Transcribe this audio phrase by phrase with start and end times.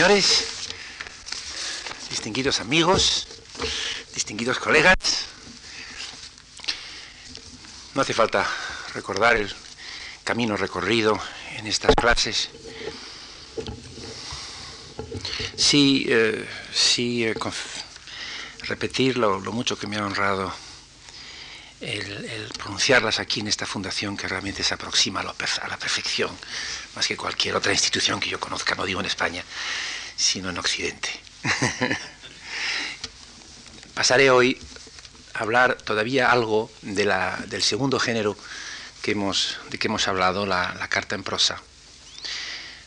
[0.00, 0.46] señores,
[2.08, 3.26] distinguidos amigos,
[4.14, 4.96] distinguidos colegas,
[7.94, 8.48] no hace falta
[8.94, 9.54] recordar el
[10.24, 11.20] camino recorrido
[11.58, 12.48] en estas clases.
[15.54, 17.34] Sí, eh, sí eh,
[18.62, 20.50] repetir lo, mucho que me ha honrado
[21.82, 26.30] el, pronunciarlas aquí en esta fundación que realmente se aproxima a, a la perfección,
[26.94, 29.44] más que cualquier otra institución que yo conozca, no digo en España,
[30.20, 31.08] sino en Occidente.
[33.94, 34.60] Pasaré hoy
[35.34, 38.36] a hablar todavía algo de la, del segundo género
[39.00, 41.62] que hemos, de que hemos hablado, la, carta en prosa.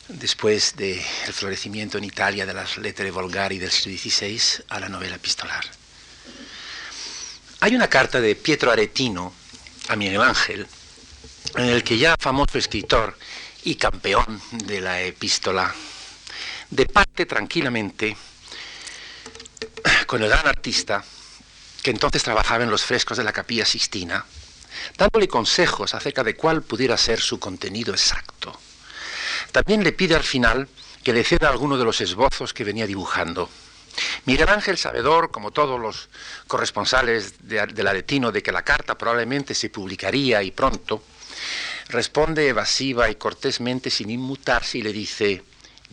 [0.07, 5.15] Después del florecimiento en Italia de las lettere volgari del siglo XVI a la novela
[5.15, 5.65] epistolar.
[7.61, 9.33] Hay una carta de Pietro Aretino
[9.87, 10.67] a Miguel Ángel,
[11.55, 13.17] en el que ya famoso escritor
[13.63, 15.73] y campeón de la epístola
[16.69, 18.15] departe tranquilamente
[20.07, 21.03] con el gran artista
[21.81, 24.25] que entonces trabajaba en los frescos de la capilla Sixtina,
[24.97, 28.57] dándole consejos acerca de cuál pudiera ser su contenido exacto.
[29.51, 30.67] También le pide al final
[31.03, 33.49] que le ceda alguno de los esbozos que venía dibujando.
[34.25, 36.09] Miguel Ángel, sabedor, como todos los
[36.47, 41.03] corresponsales de, del Aretino, de que la carta probablemente se publicaría y pronto,
[41.89, 45.43] responde evasiva y cortésmente sin inmutarse y le dice,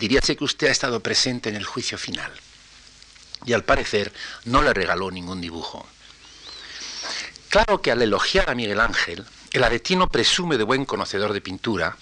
[0.00, 2.32] diríase que usted ha estado presente en el juicio final.
[3.44, 4.12] Y al parecer
[4.44, 5.86] no le regaló ningún dibujo.
[7.50, 11.96] Claro que al elogiar a Miguel Ángel, el aretino presume de buen conocedor de pintura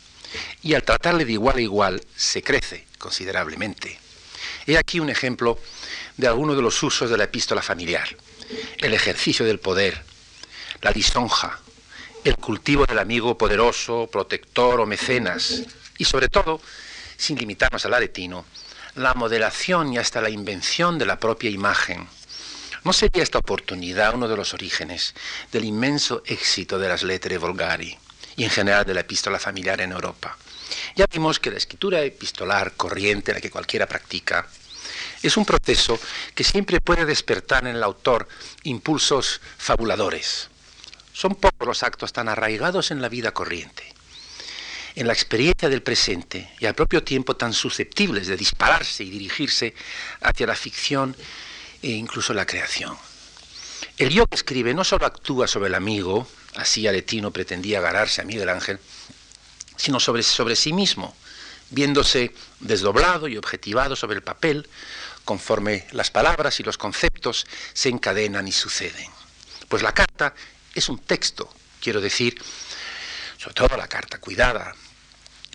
[0.63, 3.99] y al tratarle de igual a igual se crece considerablemente.
[4.67, 5.59] He aquí un ejemplo
[6.17, 8.09] de alguno de los usos de la epístola familiar.
[8.79, 10.03] El ejercicio del poder,
[10.83, 11.61] la lisonja,
[12.25, 15.63] el cultivo del amigo poderoso, protector o mecenas,
[15.97, 16.61] y sobre todo,
[17.19, 18.47] sin limitarnos al aretino,
[18.95, 22.09] la modelación y hasta la invención de la propia imagen.
[22.85, 25.15] ¿No sería esta oportunidad uno de los orígenes
[25.53, 27.99] del inmenso éxito de las lettere volgari
[28.37, 30.39] y en general de la epístola familiar en Europa?
[30.97, 34.49] Ya vimos que la escritura epistolar corriente, la que cualquiera practica,
[35.23, 35.99] es un proceso
[36.35, 38.29] que siempre puede despertar en el autor
[38.63, 40.49] impulsos fabuladores.
[41.13, 43.95] Son pocos los actos tan arraigados en la vida corriente,
[44.99, 49.73] en la experiencia del presente y al propio tiempo tan susceptibles de dispararse y dirigirse
[50.23, 51.15] hacia la ficción
[51.81, 52.99] e incluso la creación.
[53.97, 56.27] El yo que escribe no solo actúa sobre el amigo,
[56.57, 58.81] así Aretino pretendía agarrarse a Miguel Ángel,
[59.77, 61.15] sino sobre, sobre sí mismo,
[61.71, 64.69] viéndose desdoblado y objetivado sobre el papel,
[65.25, 69.09] conforme las palabras y los conceptos se encadenan y suceden.
[69.69, 70.35] Pues la carta
[70.75, 72.43] es un texto, quiero decir,
[73.39, 74.75] sobre todo la carta cuidada.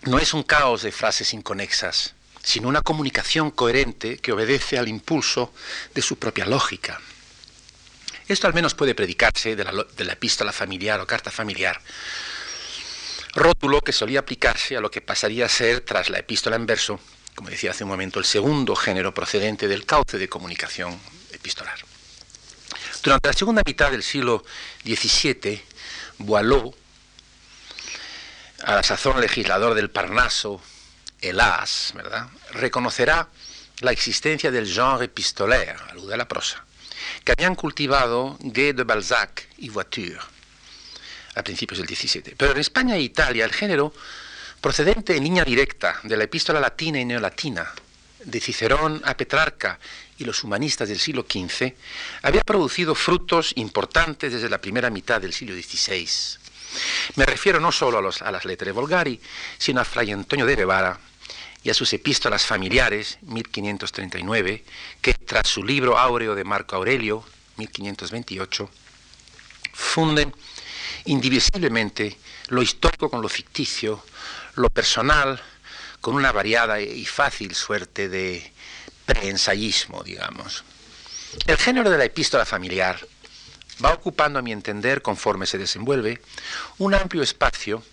[0.06, 5.53] No es un caos de frases inconexas, sino una comunicación coherente que obedece al impulso
[5.94, 7.00] de su propia lógica.
[8.28, 11.80] Esto al menos puede predicarse de la, epístola familiar o carta familiar,
[13.34, 17.00] rótulo que solía aplicarse a lo que pasaría a ser, tras la epístola en verso,
[17.35, 21.00] como decía hace un momento, el segundo género procedente del cauce de comunicación
[21.31, 21.80] epistolar.
[23.02, 24.44] Durante la segunda mitad del siglo
[24.84, 25.62] XVII,
[26.20, 26.75] Boileau,
[28.63, 30.62] a la sazón legislador del Parnaso,
[31.22, 33.28] Helas, ¿verdad?, reconocerá
[33.79, 36.63] la existencia del genre epistolaire, alude a la prosa,
[37.23, 40.19] que habían cultivado Gay de Balzac y Voiture
[41.35, 42.35] a principios del XVII.
[42.38, 43.94] Pero en España e Italia el género,
[44.62, 47.73] procedente en línea directa de la epístola latina y neolatina,
[48.23, 49.79] de Cicerón a Petrarca
[50.18, 51.73] y los humanistas del siglo XV,
[52.22, 56.07] había producido frutos importantes desde la primera mitad del siglo XVI.
[57.16, 59.19] Me refiero no solo a, las lettere volgari,
[59.57, 61.00] sino a Fray Antonio de Guevara
[61.63, 64.63] y a sus epístolas familiares, 1539,
[65.01, 67.23] que tras su libro áureo de Marco Aurelio,
[67.57, 68.69] 1528,
[69.73, 70.34] funden
[71.06, 72.17] indivisiblemente
[72.50, 74.03] lo histórico con lo ficticio,
[74.55, 75.41] lo personal
[76.01, 78.51] con una variada y fácil suerte de
[79.05, 80.64] preensayismo, digamos.
[81.47, 82.99] El género de la epístola familiar
[83.84, 86.22] va ocupando, a mi entender, conforme se desenvuelve,
[86.78, 87.84] un amplio espacio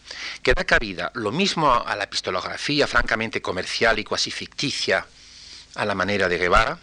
[0.42, 5.06] que da cabida lo mismo a la epistolografía francamente comercial y cuasi ficticia
[5.74, 6.78] a la manera de Guevara,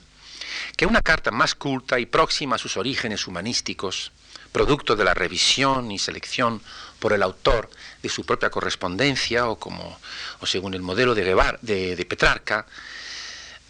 [0.76, 4.12] que una carta más culta y próxima a sus orígenes humanísticos,
[4.52, 6.62] producto de la revisión y selección
[7.00, 7.70] por el autor
[8.02, 10.00] de su propia correspondencia o como
[10.40, 12.66] o según el modelo de, Guevara, de Petrarca,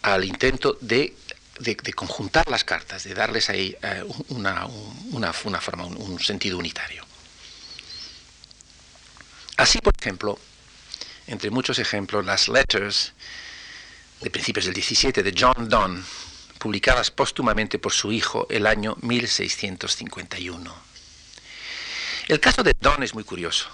[0.02, 1.16] al intento de,
[1.94, 7.04] conjuntar las cartas, de darles ahí eh, una, forma, un, sentido unitario.
[9.58, 10.40] Así, por ejemplo,
[11.26, 13.14] entre muchos ejemplos, las letters
[14.22, 16.04] de principios del 17 de John Donne,
[16.60, 20.76] publicadas póstumamente por su hijo el año 1651.
[22.28, 23.70] El caso de Donne es muy curioso.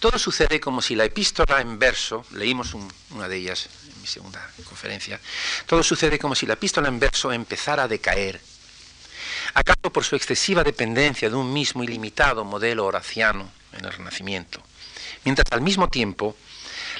[0.00, 2.74] Todo sucede como si la epístola en verso, leímos
[3.10, 5.20] una de ellas en mi segunda conferencia,
[5.66, 8.40] todo sucede como si la epístola en verso empezara a decaer,
[9.52, 14.62] acaso por su excesiva dependencia de un mismo ilimitado modelo horaciano en el Renacimiento,
[15.24, 16.34] mientras al mismo tiempo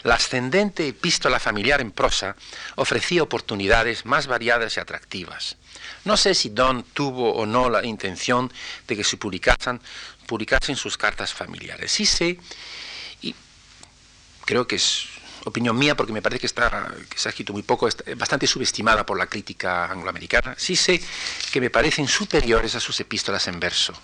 [0.03, 2.37] la ascendente epístola familiar en prosa
[2.77, 5.57] ofrecía oportunidades más variadas y atractivas.
[6.05, 8.53] No sé si Don tuvo o no la intención
[8.87, 9.81] de que se publicasen,
[10.27, 11.93] publicasen sus cartas familiares.
[11.93, 12.39] Sí sé
[14.51, 15.07] creo que es
[15.45, 19.07] opinión mía porque me parece que, está, que se ha escrito muy poco, bastante subestimada
[19.07, 21.01] por la crítica angloamericana, sí sé
[21.53, 23.95] que me parecen superiores a sus epístolas en verso.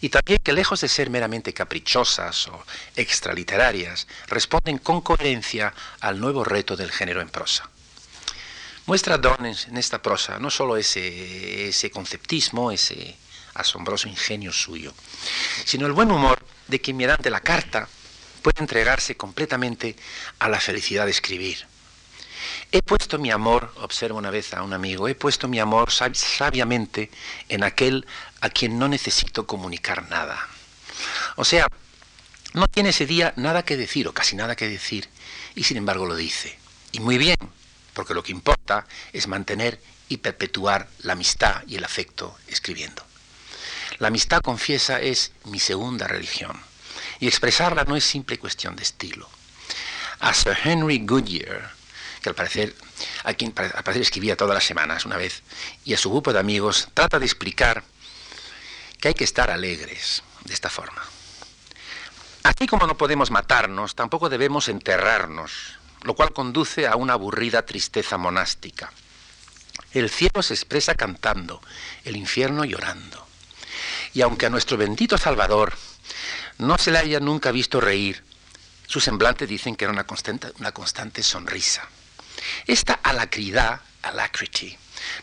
[0.00, 2.64] Y también que lejos de ser meramente caprichosas o
[2.96, 7.68] extraliterarias, responden con coherencia al nuevo reto del género en prosa.
[8.86, 13.14] Muestra Don en esta prosa no solo ese, ese conceptismo, ese
[13.54, 14.94] asombroso ingenio suyo,
[15.66, 17.90] sino el buen humor de quien mediante la carta
[18.42, 19.96] puede entregarse completamente
[20.38, 21.66] a la felicidad de escribir.
[22.72, 27.10] He puesto mi amor, observo una vez a un amigo, he puesto mi amor sabiamente
[27.48, 28.06] en aquel
[28.40, 30.48] a quien no necesito comunicar nada.
[31.36, 31.66] O sea,
[32.54, 35.08] no tiene ese día nada que decir o casi nada que decir
[35.54, 36.58] y sin embargo lo dice.
[36.92, 37.36] Y muy bien,
[37.94, 43.02] porque lo que importa es mantener y perpetuar la amistad y el afecto escribiendo.
[43.98, 46.60] La amistad confiesa es mi segunda religión.
[47.20, 49.28] Y expresarla no es simple cuestión de estilo.
[50.20, 51.72] A Sir Henry Goodyear,
[52.22, 52.74] que al parecer,
[53.24, 55.42] a quien al parecer escribía todas las semanas una vez,
[55.84, 57.82] y a su grupo de amigos, trata de explicar
[59.00, 61.02] que hay que estar alegres de esta forma.
[62.44, 68.18] Así como no podemos matarnos, tampoco debemos enterrarnos, lo cual conduce a una aburrida tristeza
[68.18, 68.92] monástica.
[69.92, 71.60] El cielo se expresa cantando,
[72.04, 73.26] el infierno llorando.
[74.14, 75.74] Y aunque a nuestro bendito Salvador
[76.62, 78.22] no se le haya nunca visto reír.
[78.86, 81.88] Su semblante dicen que era una constante, una constante sonrisa.
[82.66, 84.76] Esta alacridad, alacrity,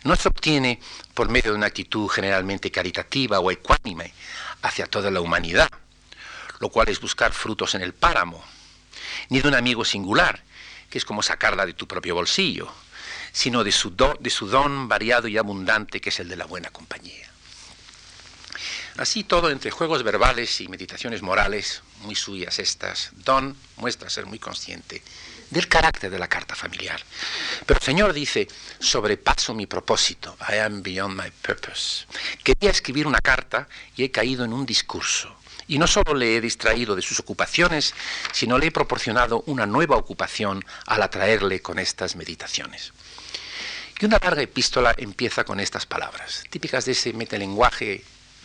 [0.04, 0.80] no se obtiene
[1.14, 4.14] por medio de una actitud generalmente caritativa o ecuánime
[4.62, 5.70] hacia toda la humanidad,
[6.60, 8.44] lo cual es buscar frutos en el páramo,
[9.30, 10.44] ni de un amigo singular,
[10.90, 12.70] que es como sacarla de tu propio bolsillo,
[13.32, 16.70] sino de su, de su don variado y abundante, que es el de la buena
[16.70, 17.29] compañía.
[19.00, 24.40] Así todo entre juegos verbales y meditaciones morales, muy suyas estas, Don muestra ser muy
[24.40, 25.02] consciente
[25.52, 27.00] del carácter de la carta familiar.
[27.66, 32.08] Pero el Señor dice, sobrepaso mi propósito, I am beyond my purpose.
[32.44, 35.34] Quería escribir una carta y he caído en un discurso.
[35.70, 37.94] Y no solo le he distraído de sus ocupaciones,
[38.34, 42.92] sino le he proporcionado una nueva ocupación al atraerle con estas meditaciones.
[43.98, 48.04] Y una larga epístola empieza con estas palabras, típicas de ese metalenguaje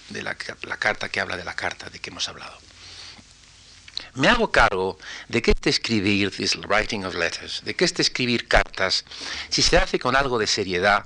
[0.09, 2.59] de la, carta que habla de la carta de que hemos hablado.
[4.15, 4.99] Me hago cargo
[5.29, 9.05] de que este escribir, this writing of letters, de que este escribir cartas,
[9.49, 11.05] si se hace con algo de seriedad,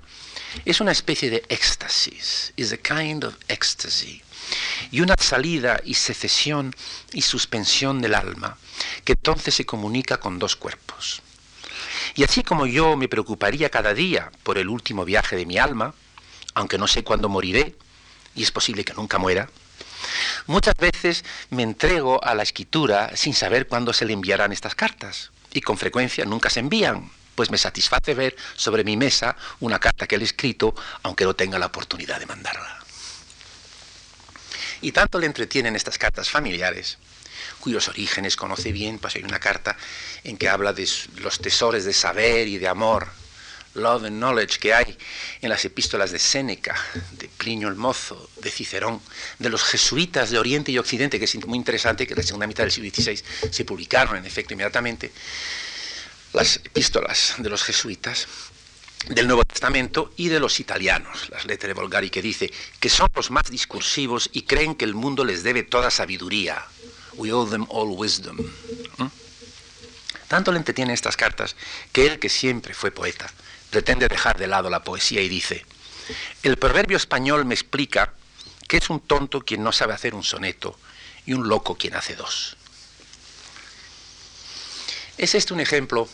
[0.64, 4.22] es una especie de éxtasis, is a kind of ecstasy,
[4.90, 6.74] y una salida y secesión
[7.12, 8.56] y suspensión del alma,
[9.04, 11.22] que entonces se comunica con dos cuerpos.
[12.14, 15.94] Y así como yo me preocuparía cada día por el último viaje de mi alma,
[16.54, 17.76] aunque no sé cuándo moriré,
[18.34, 19.48] y es posible que nunca muera,
[20.46, 25.30] muchas veces me entrego a la escritura sin saber cuándo se le enviarán estas cartas.
[25.52, 30.06] Y con frecuencia nunca se envían, pues me satisface ver sobre mi mesa una carta
[30.06, 32.78] que él ha escrito, aunque no tenga la oportunidad de mandarla.
[34.80, 36.98] Y tanto le entretienen estas cartas familiares,
[37.60, 39.76] cuyos orígenes conoce bien, pues hay una carta
[40.22, 43.08] en que habla de los tesoros de saber y de amor
[43.78, 44.96] Love and Knowledge que hay
[45.40, 46.76] en las epístolas de Séneca,
[47.12, 49.00] de Plinio el Mozo, de Cicerón,
[49.38, 52.46] de los jesuitas de Oriente y Occidente, que es muy interesante, que en la segunda
[52.46, 55.12] mitad del siglo XVI se publicaron en efecto inmediatamente,
[56.32, 58.26] las epístolas de los jesuitas
[59.06, 63.30] del Nuevo Testamento y de los italianos, las lettere volgari, que dice que son los
[63.30, 66.64] más discursivos y creen que el mundo les debe toda sabiduría.
[67.14, 68.36] We owe them all wisdom.
[68.98, 69.06] ¿Mm?
[70.28, 71.56] Tanto le entretienen estas cartas
[71.92, 73.32] que él, que siempre fue poeta,
[73.70, 75.64] pretende dejar de lado la poesía y dice,
[76.42, 78.12] el proverbio español me explica
[78.66, 80.78] que es un tonto quien no sabe hacer un soneto
[81.26, 82.56] y un loco quien hace dos.
[85.16, 86.08] Es este un ejemplo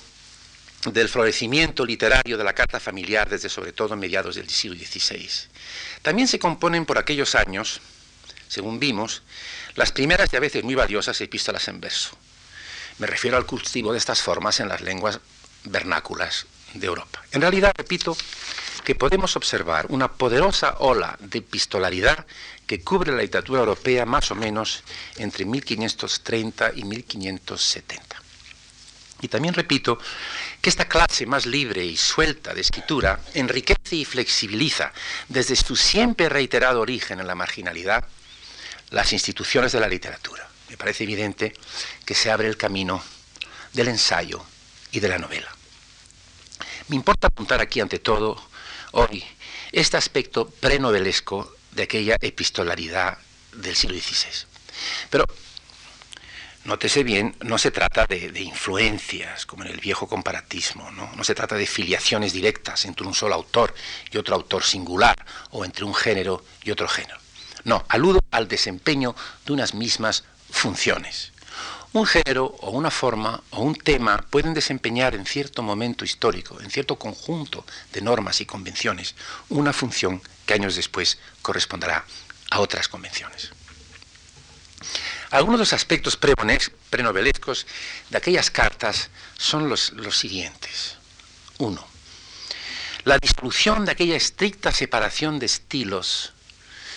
[0.87, 5.29] del florecimiento literario de la carta familiar desde sobre todo mediados del siglo XVI.
[6.03, 7.81] También se componen por aquellos años,
[8.49, 9.23] según vimos,
[9.77, 12.17] las primeras y a veces muy valiosas epístolas en verso.
[12.99, 15.21] Me refiero al cultivo de estas formas en las lenguas
[15.65, 17.23] vernáculas de Europa.
[17.33, 18.17] En realidad, repito,
[18.85, 22.27] que podemos observar una poderosa ola de epistolaridad
[22.67, 24.83] que cubre la literatura europea más o menos
[25.17, 28.23] entre 1530 y 1570.
[29.23, 29.99] Y también repito
[30.61, 34.93] que esta clase más libre y suelta de escritura enriquece y flexibiliza
[35.29, 38.05] desde su siempre reiterado origen en la marginalidad
[38.91, 40.47] las instituciones de la literatura.
[40.69, 41.55] Me parece evidente
[42.05, 43.03] que se abre el camino
[43.73, 44.45] del ensayo
[44.93, 45.55] y de la novela.
[46.89, 48.41] Me importa apuntar aquí ante todo
[48.93, 49.25] hoy
[49.73, 53.19] este aspecto prenovelesco de aquella epistolaridad
[53.53, 54.47] del siglo XVI.
[55.11, 55.27] Pero
[56.65, 61.13] Nótese bien, no se trata de, influencias, como en el viejo comparatismo, ¿no?
[61.15, 63.75] no se trata de filiaciones directas entre un solo autor
[64.11, 65.15] y otro autor singular,
[65.51, 67.19] o entre un género y otro género.
[67.65, 69.15] No, aludo al desempeño
[69.45, 71.34] de unas mismas funciones.
[71.95, 76.69] Un género o una forma o un tema pueden desempeñar en cierto momento histórico, en
[76.69, 79.15] cierto conjunto de normas y convenciones,
[79.49, 82.05] una función que años después corresponderá
[82.51, 83.53] a otras convenciones.
[85.31, 86.19] Algunos de los aspectos
[86.91, 87.65] prenovelescos
[88.11, 90.97] de aquellas cartas son los, siguientes.
[91.59, 91.87] Uno,
[93.05, 96.34] la disolución de aquella estricta separación de estilos,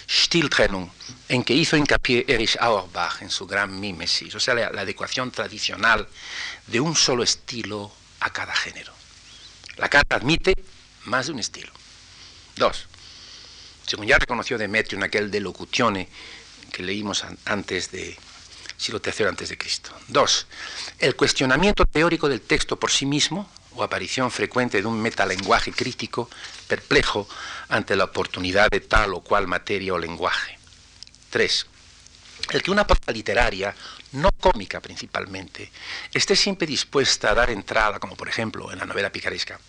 [0.09, 0.89] Stiltrennung,
[1.27, 5.31] en que hizo hincapié Erich Auerbach en su gran mímesis, o sea, la, la adecuación
[5.31, 6.07] tradicional
[6.67, 8.93] de un solo estilo a cada género.
[9.75, 10.55] La carta admite
[11.05, 11.71] más de un estilo.
[12.55, 12.87] Dos,
[13.85, 16.09] según ya reconoció Demetrio en aquel de Locutione
[16.71, 18.17] que leímos antes de
[18.77, 19.91] siglo III antes de Cristo.
[20.07, 20.47] Dos,
[20.99, 26.29] el cuestionamiento teórico del texto por sí mismo o aparición frecuente de un metalenguaje crítico
[26.67, 27.27] perplejo
[27.69, 30.57] ante la oportunidad de tal o cual materia o lenguaje.
[31.29, 31.65] Tres,
[32.51, 33.75] el que una prosa literaria,
[34.13, 35.71] no cómica principalmente,
[36.13, 39.59] esté siempre dispuesta a dar entrada, como por ejemplo en la novela picaresca,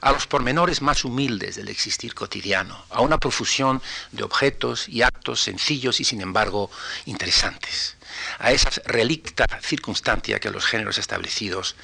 [0.00, 3.82] a los pormenores más humildes del existir cotidiano, a una profusión
[4.12, 6.70] de objetos y actos sencillos y sin embargo
[7.06, 7.96] interesantes,
[8.38, 11.74] a esa relicta circunstancia que los géneros establecidos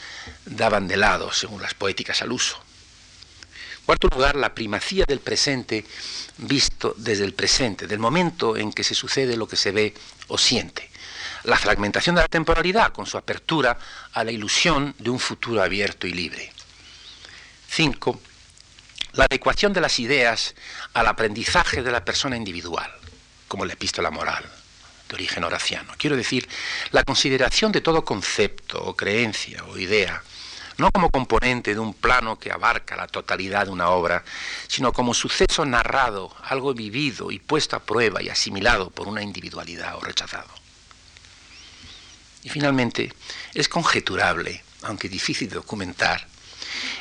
[0.45, 2.68] daban de lado según las poéticas al uso.
[3.89, 5.83] Cuarto lugar, la primacía del presente
[6.37, 9.95] visto desde el presente, del momento en que se sucede lo que se ve
[10.27, 10.91] o siente.
[11.45, 13.79] La fragmentación de la temporalidad con su apertura
[14.13, 16.53] a la ilusión de un futuro abierto y libre.
[17.71, 18.21] 5.
[19.13, 20.55] La adecuación de las ideas
[20.93, 22.93] al aprendizaje de la persona individual,
[23.49, 24.45] como la epístola moral
[25.09, 25.95] de origen horaciano.
[25.97, 26.47] Quiero decir,
[26.91, 30.23] la consideración de todo concepto o creencia o idea,
[30.79, 34.25] no como componente de un plano que abarca la totalidad de una obra,
[34.69, 39.97] sino como suceso narrado, algo vivido y puesto a prueba y asimilado por una individualidad
[39.97, 40.49] o rechazado.
[42.45, 43.13] Y finalmente,
[43.55, 46.29] es conjeturable, aunque difícil de documentar,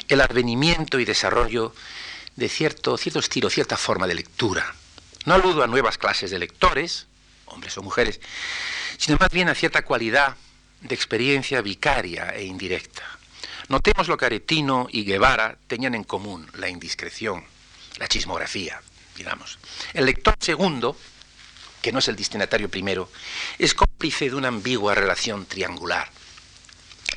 [0.08, 1.74] el advenimiento y desarrollo
[2.36, 4.74] de cierto, cierto estilo, cierta forma de lectura.
[5.26, 7.06] No aludo a nuevas clases de lectores,
[7.46, 8.20] hombres o mujeres,
[8.98, 10.36] sino más bien a cierta cualidad
[10.82, 13.17] de experiencia vicaria e indirecta.
[13.70, 17.44] Notemos lo que Aretino y Guevara tenían en común, la indiscreción,
[17.98, 18.82] la chismografía,
[19.16, 19.60] digamos.
[19.94, 20.98] El lector segundo,
[21.82, 23.10] que no es el destinatario primero,
[23.60, 26.10] es cómplice de una ambigua relación triangular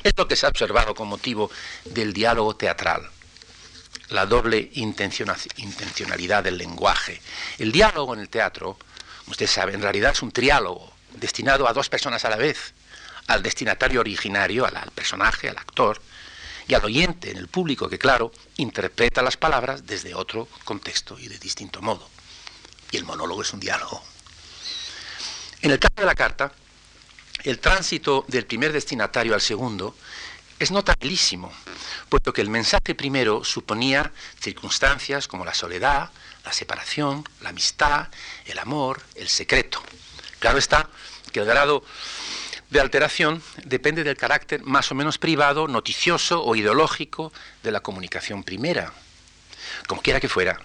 [0.03, 1.51] es lo que se ha observado con motivo
[1.85, 3.09] del diálogo teatral,
[4.09, 7.21] la doble intencionalidad del lenguaje.
[7.59, 8.77] El diálogo en el teatro,
[9.27, 12.73] usted sabe, en realidad es un triálogo destinado a dos personas a la vez,
[13.27, 16.01] al destinatario originario, al, personaje, al actor,
[16.71, 21.27] y al oyente, en el público, que claro, interpreta las palabras desde otro contexto y
[21.27, 22.07] de distinto modo.
[22.91, 24.01] Y el monólogo es un diálogo.
[25.61, 26.53] En el caso de la carta,
[27.43, 29.97] el tránsito del primer destinatario al segundo
[30.59, 31.51] es notabilísimo,
[32.07, 36.09] puesto que el mensaje primero suponía circunstancias como la soledad,
[36.45, 38.07] la separación, la amistad,
[38.45, 39.83] el amor, el secreto.
[40.39, 40.87] Claro está
[41.33, 41.83] que el grado
[42.71, 47.31] de alteración depende del carácter más o menos privado, noticioso o ideológico
[47.63, 48.93] de la comunicación primera.
[49.87, 50.57] Como quiera que fuera,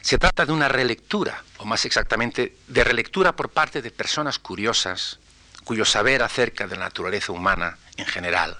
[0.00, 5.18] se trata de una relectura, o más exactamente, de relectura por parte de personas curiosas,
[5.64, 8.56] cuyo saber acerca de la naturaleza humana en general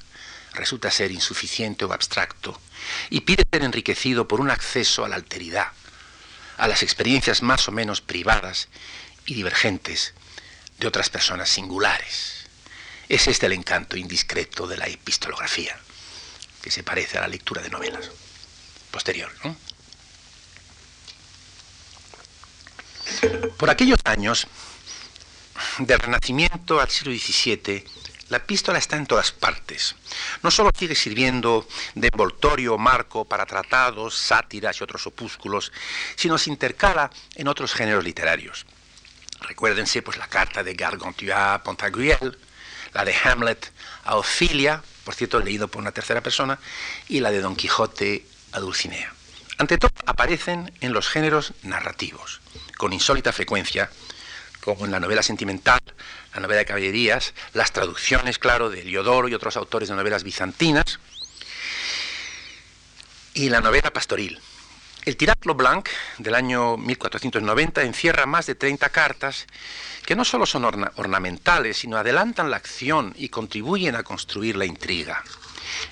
[0.53, 2.61] resulta ser insuficiente o abstracto
[3.09, 5.69] y pide ser enriquecido por un acceso a la alteridad,
[6.59, 8.69] a las experiencias más o menos privadas
[9.25, 10.15] y divergentes
[10.79, 12.36] de otras personas singulares.
[13.09, 15.79] Es este el encanto indiscreto de la epistolografía,
[16.61, 18.11] que se parece a la lectura de novelas
[18.91, 19.31] posterior.
[23.59, 24.47] Por aquellos años,
[25.79, 27.85] del Renacimiento al siglo XVII,
[28.29, 29.95] La epístola está en todas partes.
[30.43, 35.71] No solo sigue sirviendo de envoltorio o marco para tratados, sátiras y otros opúsculos,
[36.17, 38.67] sino se intercala en otros géneros literarios.
[39.43, 42.37] Recuérdense pues la carta de Gargantua a Pantagruel,
[42.97, 43.73] la de Hamlet
[44.05, 46.59] a Ofilia, por cierto leído por una tercera persona,
[47.09, 49.13] y la de Don Quijote a Dulcinea.
[49.59, 52.41] Ante todo aparecen en los géneros narrativos,
[52.79, 53.91] con insólita frecuencia,
[54.63, 55.81] como en la novela sentimental,
[56.35, 60.99] la novela de caballerías, las traducciones, claro, de Liodoro y otros autores de novelas bizantinas,
[63.35, 64.41] y la novela pastoril.
[65.07, 69.47] El Tiraclo Blanc del año 1490 encierra más de 30 cartas
[70.05, 75.23] que no solo son ornamentales, sino adelantan la acción y contribuyen a construir la intriga.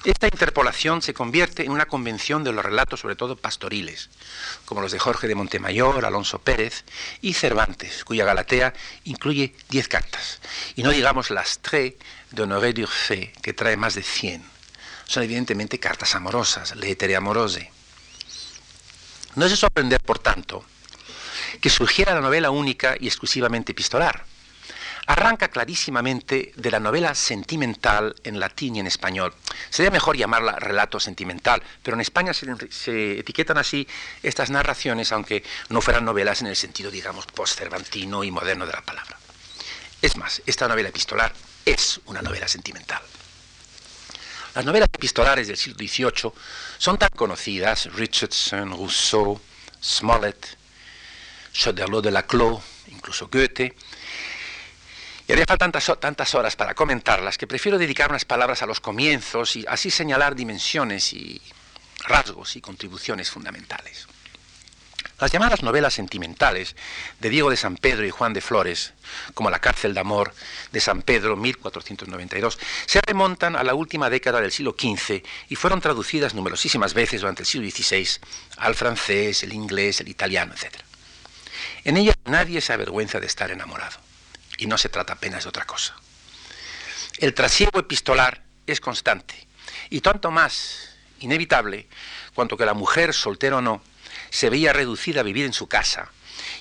[0.02, 4.10] Esta interpolación se convierte en una convención de los relatos, sobre todo pastoriles,
[4.64, 6.84] como los de Jorge de Montemayor, Alonso Pérez
[7.20, 10.40] y Cervantes, cuya Galatea incluye 10 cartas,
[10.74, 11.94] y no digamos las tres
[12.32, 14.42] de Honoré d'Urfé, que trae más de 100.
[15.04, 17.70] Son evidentemente cartas amorosas, lettere amorose.
[19.36, 20.64] No es de sorprender, por tanto,
[21.60, 24.24] que surgiera la novela única y exclusivamente epistolar
[25.06, 29.34] arranca clarísimamente de la novela sentimental en latín y en español.
[29.70, 33.86] Sería mejor llamarla relato sentimental, pero en España se, etiquetan así
[34.22, 38.82] estas narraciones, aunque no fueran novelas en el sentido, digamos, post-cervantino y moderno de la
[38.82, 39.18] palabra.
[40.00, 41.32] Es más, esta novela epistolar
[41.64, 43.02] es una novela sentimental.
[44.54, 46.32] Las novelas epistolares del siglo XVIII
[46.78, 49.40] son tan conocidas, Richardson, Rousseau,
[49.82, 50.56] Smollett,
[51.52, 53.74] Choderlos de Laclos, incluso Goethe,
[55.26, 58.78] y haría falta tantas, tantas horas para comentarlas que prefiero dedicar unas palabras a los
[58.78, 61.40] comienzos y así señalar dimensiones y
[62.06, 64.06] rasgos y contribuciones fundamentales.
[65.20, 66.74] Las llamadas novelas sentimentales
[67.20, 68.94] de Diego de San Pedro y Juan de Flores,
[69.34, 70.34] como La cárcel de amor
[70.72, 75.80] de San Pedro, 1492, se remontan a la última década del siglo XV y fueron
[75.80, 78.08] traducidas numerosísimas veces durante el siglo XVI
[78.56, 80.74] al francés, el inglés, el italiano, etc.
[81.84, 83.98] En ellas nadie se avergüenza de estar enamorado
[84.58, 85.94] y no se trata apenas de otra cosa.
[87.18, 89.46] El trasiego epistolar es constante
[89.90, 91.86] y tanto más inevitable
[92.34, 93.80] cuanto que la mujer, soltera o no,
[94.34, 96.10] se veía reducida a vivir en su casa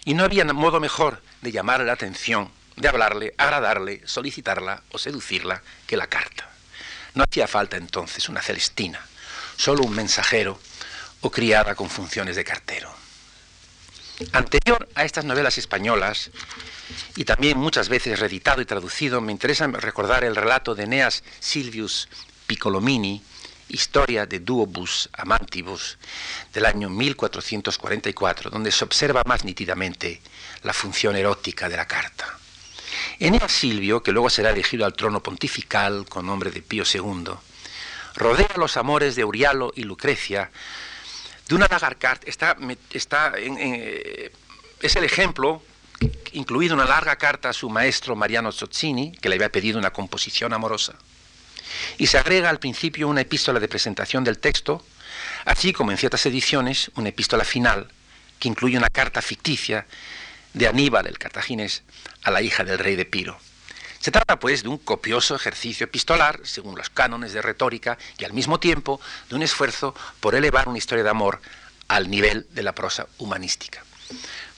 [0.06, 5.64] y no había modo mejor de llamarle la atención, de hablarle, agradarle, solicitarla o seducirla
[5.88, 6.48] que la carta.
[7.16, 9.04] No hacía falta entonces una celestina,
[9.58, 10.60] solo un mensajero
[11.22, 12.94] o criada con funciones de cartero.
[14.34, 16.30] Anterior a estas novelas españolas,
[17.16, 22.08] y también muchas veces reeditado y traducido, me interesa recordar el relato de Eneas Silvius
[22.46, 23.24] Piccolomini,
[23.70, 25.98] Historia de Duobus Amantibus,
[26.54, 30.22] del año 1444, donde se observa más nítidamente
[30.64, 32.38] la función erótica de la carta.
[33.20, 37.34] Eneas Silvio, que luego será elegido al trono pontifical con nombre de Pío II,
[38.16, 40.52] rodea los amores de Eurialo y Lucrecia
[41.48, 41.68] de una.
[42.26, 42.58] Está,
[42.92, 44.32] está eh,
[44.82, 45.62] es el ejemplo
[46.34, 50.54] incluido una larga carta a su maestro Mariano Zozzini, que le había pedido una composición
[50.54, 50.96] amorosa.
[51.98, 54.86] Y se agrega al principio una epístola de presentación del texto,
[55.46, 57.90] así como en ciertas ediciones una epístola final,
[58.40, 59.86] que incluye una carta ficticia
[60.54, 61.84] de Aníbal el cartaginés
[62.24, 63.40] a la hija del rey de Piro.
[64.00, 68.34] Se trata, pues, de un copioso ejercicio epistolar, según los cánones de retórica, y al
[68.34, 71.40] mismo tiempo de un esfuerzo por elevar una historia de amor
[71.88, 73.84] al nivel de la prosa humanística.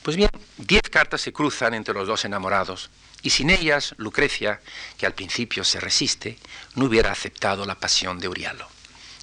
[0.01, 2.89] Pues bien, diez cartas se cruzan entre los dos enamorados,
[3.25, 4.61] y sin ellas Lucrecia,
[4.99, 6.37] que al principio se resiste,
[6.75, 8.69] no hubiera aceptado la pasión de Urialo.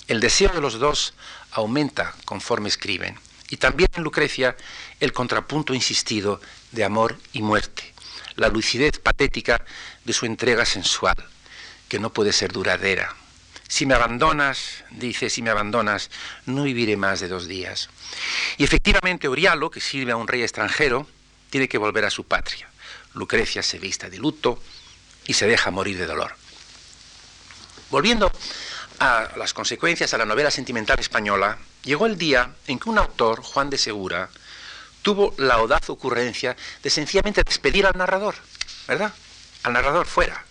[0.09, 1.15] El deseo de los dos
[1.53, 3.17] aumenta conforme escriben,
[3.49, 4.57] y también en Lucrecia
[4.99, 6.41] el contrapunto insistido
[6.73, 7.95] de amor y muerte,
[8.35, 9.65] la lucidez patética
[10.05, 11.17] de su entrega sensual,
[11.89, 13.15] que no puede ser duradera.
[13.69, 16.11] Si me abandonas, dice, si me abandonas,
[16.45, 17.89] no viviré más de dos días.
[18.59, 21.07] Y efectivamente Orialo, que sirve a un rey extranjero,
[21.51, 22.72] tiene que volver a su patria.
[23.15, 24.63] Lucrecia se vista de luto
[25.27, 26.35] y se deja morir de dolor.
[27.91, 28.33] Volviendo
[28.99, 33.43] a las consecuencias a la novela sentimental española, llegó el día en que un autor,
[33.43, 34.31] Juan de Segura,
[35.03, 38.37] tuvo la audaz ocurrencia de sencillamente despedir al narrador,
[38.87, 39.13] ¿verdad?
[39.65, 40.45] Al narrador fuera,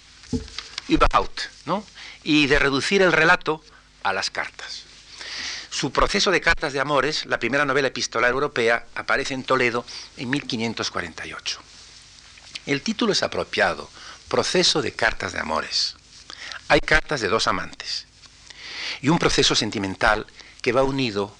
[1.14, 1.86] out, ¿no?
[2.24, 3.64] Y de reducir el relato
[4.04, 4.84] a las cartas.
[5.70, 9.86] Su proceso de cartas de amores, la primera novela epistolar europea, aparece en Toledo
[10.18, 11.71] en 1548.
[12.66, 13.90] El título es apropiado,
[14.28, 15.96] Proceso de cartas de amores.
[16.68, 18.06] Hay cartas de dos amantes
[19.02, 20.28] y un proceso sentimental
[20.62, 21.36] que va unido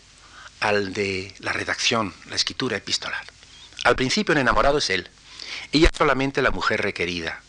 [0.60, 3.24] al de la redacción, la escritura epistolar.
[3.84, 5.10] Al principio el enamorado es él,
[5.72, 7.42] ella es solamente la mujer requerida,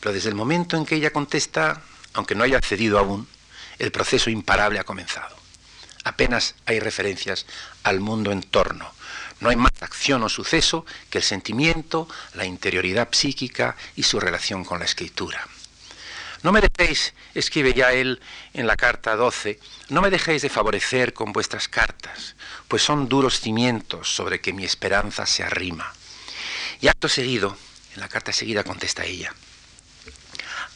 [0.00, 1.82] Pero desde el momento en que ella contesta,
[2.14, 3.28] aunque no haya cedido aún,
[3.78, 5.36] el proceso imparable ha comenzado.
[6.04, 7.46] Apenas hay referencias
[7.82, 8.92] al mundo en torno.
[9.44, 14.64] No hay más acción o suceso que el sentimiento, la interioridad psíquica y su relación
[14.64, 15.46] con la escritura.
[16.42, 18.22] No me dejéis, escribe ya él
[18.54, 22.36] en la carta 12, no me dejéis de favorecer con vuestras cartas,
[22.68, 25.92] pues son duros cimientos sobre que mi esperanza se arrima.
[26.80, 27.54] Y acto seguido,
[27.94, 29.34] en la carta seguida contesta ella,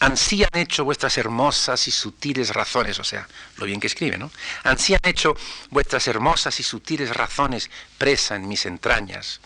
[0.01, 4.31] ansí han hecho vuestras hermosas y sutiles razones, o sea, lo bien que escribe, ¿no?
[4.65, 5.37] Ansí hecho
[5.71, 9.41] vuestras hermosas y sutiles razones presa en mis entrañas,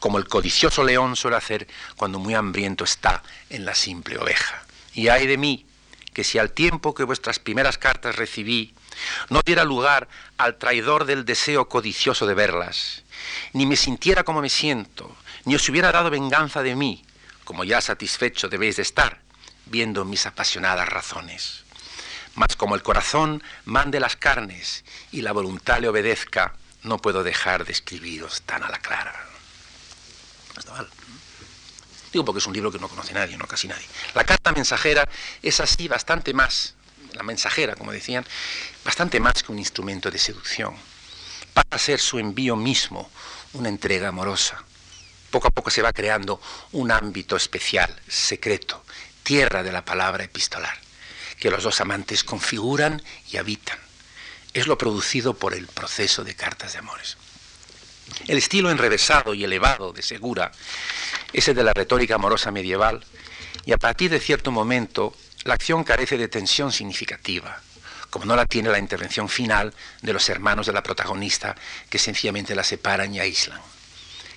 [0.00, 4.64] como el codicioso león suele hacer cuando muy hambriento está en la simple oveja.
[4.92, 5.66] Y ay de mí,
[6.12, 8.74] que si al tiempo que vuestras primeras cartas recibí,
[9.28, 13.02] no diera lugar al traidor del deseo codicioso de verlas,
[13.52, 17.04] ni me sintiera como me siento, ni os hubiera dado venganza de mí,
[17.42, 19.23] como ya satisfecho debéis de estar,
[19.66, 21.64] viendo mis apasionadas razones.
[22.34, 27.64] Mas como el corazón mande las carnes y la voluntad le obedezca, no puedo dejar
[27.64, 29.14] de escribiros tan a la clara.
[32.12, 33.86] Digo porque es un libro que no conoce nadie, no casi nadie.
[34.14, 35.08] La carta mensajera
[35.42, 36.74] es así bastante más,
[37.12, 38.24] la mensajera, como decían,
[38.84, 40.76] bastante más que un instrumento de seducción.
[41.52, 43.10] Pasa a ser su envío mismo
[43.54, 44.62] una entrega amorosa.
[45.30, 46.40] Poco a poco se va creando
[46.72, 48.84] un ámbito especial, secreto,
[49.24, 50.78] tierra de la palabra epistolar,
[51.40, 53.78] que los dos amantes configuran y habitan.
[54.52, 57.16] Es lo producido por el proceso de cartas de amores.
[58.28, 60.52] El estilo enrevesado y elevado de Segura
[61.32, 63.04] ese de la retórica amorosa medieval,
[63.66, 67.60] y a partir de cierto momento la acción carece de tensión significativa,
[68.08, 71.56] como no la tiene la intervención final de los hermanos de la protagonista
[71.90, 73.60] que sencillamente la separan y aíslan.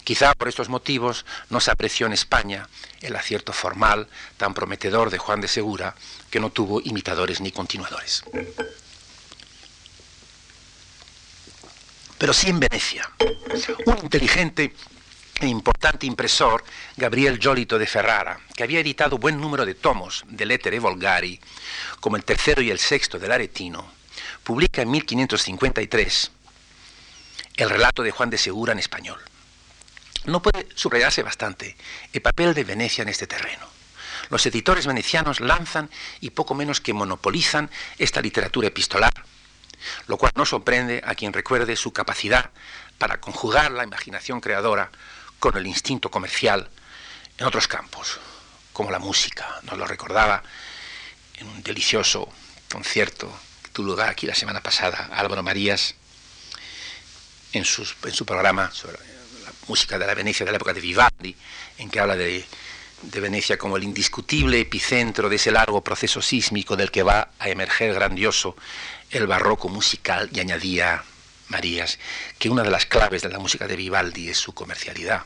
[0.08, 2.70] Quizá por estos motivos no se apreció en España
[3.02, 5.96] el acierto formal tan prometedor de Juan de Segura,
[6.32, 8.24] que no tuvo imitadores ni continuadores.
[12.18, 13.12] Pero sí en Venecia,
[13.86, 14.74] un inteligente
[15.42, 16.64] e importante impresor,
[16.96, 21.38] Gabriel Giolito de Ferrara, que había editado buen número de tomos de lettere volgari,
[22.00, 23.92] como el tercero y el sexto del Aretino,
[24.46, 26.32] publica en 1553
[27.58, 29.20] el relato de Juan de Segura en español.
[30.28, 31.78] No puede subrayarse bastante
[32.12, 33.66] el papel de Venecia en este terreno.
[34.30, 39.14] Los editores venecianos lanzan y poco menos que monopolizan esta literatura epistolar,
[40.08, 42.52] lo cual no sorprende a quien recuerde su capacidad
[42.98, 44.92] para conjugar la imaginación creadora
[45.40, 46.70] con el instinto comercial
[47.38, 48.20] en otros campos,
[48.74, 49.62] como la música.
[49.64, 50.44] Nos lo recordaba
[51.36, 52.28] en un delicioso
[52.70, 55.96] concierto que tuvo lugar aquí la semana pasada Álvaro Marías
[57.54, 58.98] en, su programa sobre
[59.68, 61.36] música de la Venecia de la época de Vivaldi,
[61.78, 62.46] en que habla de,
[63.02, 67.94] Venecia como el indiscutible epicentro de ese largo proceso sísmico del que va a emerger
[67.94, 68.56] grandioso
[69.12, 71.04] el barroco musical y añadía
[71.50, 72.00] Marías,
[72.40, 75.24] que una de las claves de la música de Vivaldi es su comercialidad.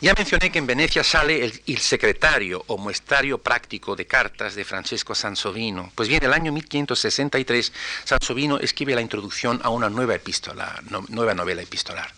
[0.00, 5.12] Ya mencioné que en Venecia sale el, secretario o muestrario práctico de cartas de Francesco
[5.12, 5.90] Sansovino.
[5.96, 7.72] Pues bien, el año 1563
[8.04, 12.12] Sansovino escribe la introducción a una nueva epístola, nueva novela epistolar,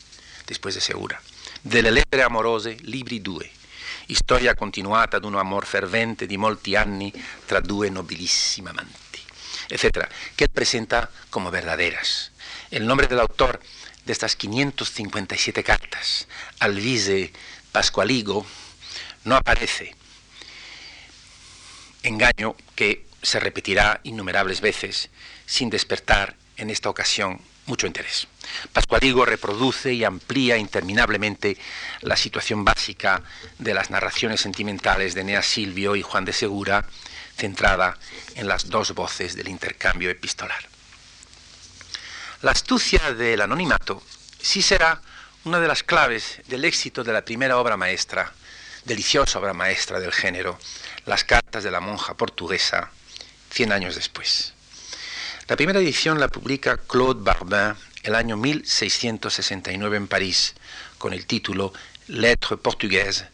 [0.46, 1.22] después de Segura.
[1.62, 3.50] Delle lettere amorose, libri due.
[4.08, 7.10] Historia continuata un amor fervente di molti anni
[7.46, 9.10] tra due nobilissimi amanti
[9.70, 12.32] etcétera, que él presenta como verdaderas.
[12.70, 13.60] El nombre del autor
[14.04, 16.26] de estas 557 cartas,
[16.58, 17.32] Alvise
[17.72, 18.46] Pascualigo,
[19.24, 19.94] no aparece.
[22.02, 25.10] Engaño que se repetirá innumerables veces
[25.46, 28.26] sin despertar en esta ocasión mucho interés.
[28.72, 31.56] Pascualigo reproduce y amplía interminablemente
[32.00, 33.22] la situación básica
[33.58, 36.84] de las narraciones sentimentales de Nea Silvio y Juan de Segura,
[37.36, 37.96] centrada
[38.34, 40.68] en las dos voces del intercambio epistolar.
[42.42, 44.02] La astucia del anonimato
[44.40, 45.00] sí será
[45.44, 48.32] una de las claves del éxito de la primera obra maestra,
[48.84, 50.58] deliciosa obra maestra del género,
[51.06, 52.90] Las cartas de la monja portuguesa,
[53.50, 54.52] cien años después.
[55.48, 60.54] La primera edición la publica Claude Barbin el año 1669 en París,
[60.98, 61.72] con el título
[62.08, 63.24] Lettres portugaises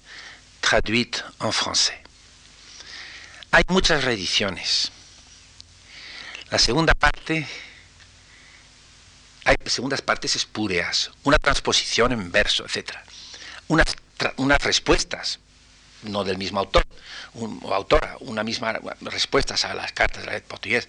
[0.60, 1.98] traduites en français.
[3.50, 4.90] Hay muchas reediciones.
[6.50, 7.46] La segunda parte,
[9.46, 12.96] hay segundas partes espúreas, una transposición en verso, etc.
[13.68, 13.94] Unas,
[14.60, 15.38] respuestas
[16.02, 16.84] no del mismo autor
[17.34, 20.88] o autora, una misma respuesta a las cartas de la portugués.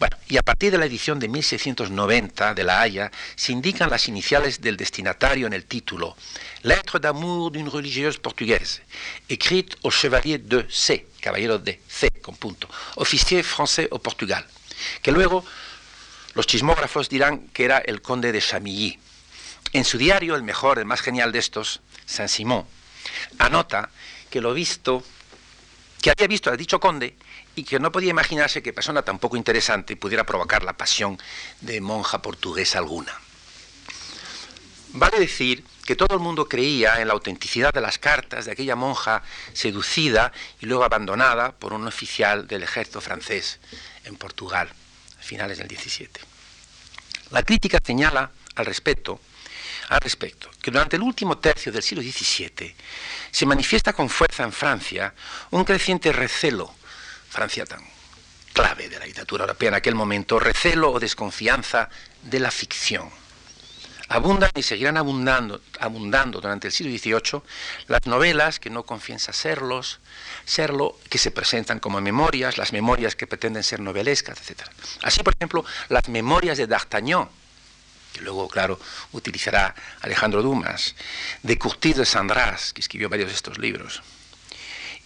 [0.00, 4.08] Bueno, y a partir de la edición de 1690 de La Haya se indican las
[4.08, 6.16] iniciales del destinatario en el título,
[6.62, 8.82] Lettre d'amour d'une religieuse portugaise,
[9.28, 14.44] écrite au chevalier de C, caballero de C, con punto, officier français au Portugal,
[15.02, 15.44] que luego
[16.34, 18.98] los chismógrafos dirán que era el conde de Chamilly.
[19.72, 22.66] En su diario, el mejor, el más genial de estos, Saint-Simon,
[23.38, 23.90] anota
[24.30, 25.02] que lo visto,
[26.00, 27.16] que había visto a dicho conde
[27.54, 31.18] y que no podía imaginarse que persona tan poco interesante pudiera provocar la pasión
[31.60, 33.12] de monja portuguesa alguna.
[34.94, 38.76] Vale decir que todo el mundo creía en la autenticidad de las cartas de aquella
[38.76, 43.58] monja seducida y luego abandonada por un oficial del ejército francés
[44.04, 44.68] en Portugal,
[45.22, 46.20] finales del 17.
[47.30, 49.20] La crítica señala al respecto,
[49.88, 52.74] al respecto que durante el último tercio del siglo XVII
[53.30, 55.14] se manifiesta con fuerza en Francia
[55.50, 56.74] un creciente recelo,
[57.30, 57.82] Francia tan
[58.52, 61.88] clave de la literatura europea en aquel momento, recelo o desconfianza
[62.22, 63.21] de la ficción
[64.12, 67.42] abundan y seguirán abundando, abundando durante el siglo XVIII
[67.88, 70.00] las novelas que no confiesa serlos,
[70.44, 74.62] serlo, que se presentan como memorias, las memorias que pretenden ser novelescas, etc.
[75.02, 77.28] Así, por ejemplo, las memorias de D'Artagnan,
[78.12, 78.78] que luego, claro,
[79.12, 80.94] utilizará Alejandro Dumas,
[81.42, 84.02] de Curtis de Sandras, que escribió varios de estos libros,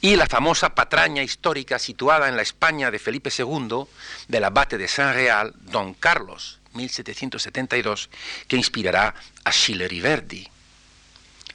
[0.00, 3.84] y la famosa patraña histórica situada en la España de Felipe II,
[4.28, 8.10] del abate de Saint-Réal, Don Carlos, 1772,
[8.46, 10.48] que inspirará a Schiller y Verdi.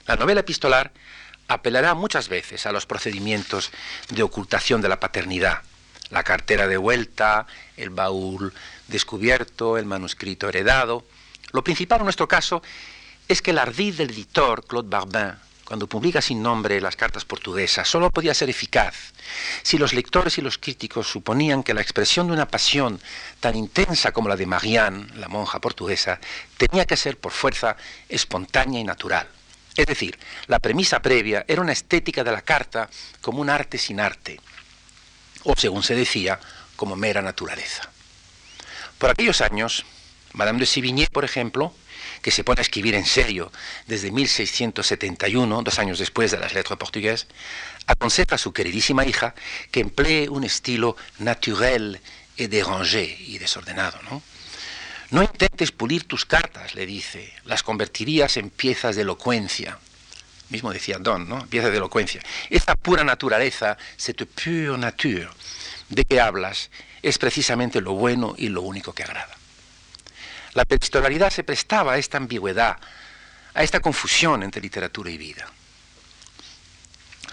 [0.07, 0.91] La novela epistolar
[1.47, 3.71] apelará muchas veces a los procedimientos
[4.10, 5.62] de ocultación de la paternidad,
[6.10, 7.45] la cartera de vuelta,
[7.77, 8.53] el baúl
[8.88, 11.05] descubierto, el manuscrito heredado.
[11.51, 12.62] Lo principal en nuestro caso
[13.27, 17.88] es que el ardid del editor Claude Barbin cuando publica sin nombre las cartas portuguesas,
[17.88, 19.13] solo podía ser eficaz
[19.63, 23.00] si los lectores y los críticos suponían que la expresión de una pasión
[23.39, 26.19] tan intensa como la de Marianne, la monja portuguesa,
[26.58, 27.78] tenía que ser por fuerza
[28.10, 29.28] espontánea y natural.
[29.76, 32.89] Es decir, la premisa previa era una estética de la carta
[33.21, 34.39] como un arte sin arte,
[35.43, 36.39] o según se decía,
[36.76, 37.89] como mera naturaleza.
[38.97, 39.86] Por aquellos años,
[40.34, 41.74] Madame de Sévigné, por ejemplo,
[42.21, 43.51] que se pone a escribir en serio
[43.88, 47.27] desde 1671, dos años después de las letras portuguesas,
[47.88, 49.36] aconseja a su queridísima hija
[49.71, 51.99] que emplee un estilo naturel
[52.38, 53.99] y dérangé y desordenado.
[54.10, 54.21] ¿no?
[55.12, 59.77] no intentes pulir tus cartas, le dice, las convertirías en piezas de elocuencia.
[60.49, 61.45] Mismo decía Don, ¿no?
[61.47, 62.21] Piezas de elocuencia.
[62.49, 65.29] Esta pura naturaleza, cette pure nature,
[65.89, 69.38] de que hablas, es precisamente lo bueno y lo único que agrada.
[70.53, 72.77] La epistolaridad se prestaba a esta ambigüedad,
[73.53, 75.47] a esta confusión entre literatura y vida.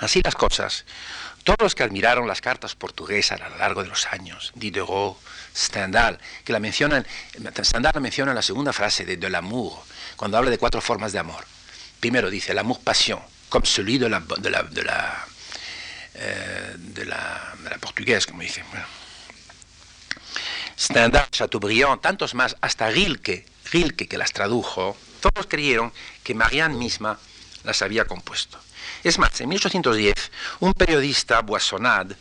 [0.00, 0.84] Así las cosas,
[1.42, 5.18] todos los que admiraron las cartas portuguesas a lo largo de los años, Diderot,
[5.56, 7.04] Stendhal, que la mencionan,
[7.64, 9.82] Stendhal menciona en la segunda frase de De l'amour,
[10.16, 11.44] cuando habla de cuatro formas de amor.
[11.98, 15.26] Primero dice l'amour passion, comme celui de la, de la, de la,
[16.14, 16.76] eh,
[17.80, 18.62] portuguesa, como dice.
[20.78, 27.18] Stendhal, Chateaubriand, tantos más, hasta Rilke, Rilke que las tradujo, todos creyeron que Marianne misma
[27.64, 28.58] las había compuesto.
[29.02, 30.14] Es más, en 1810,
[30.60, 32.16] un periodista, Boissonade,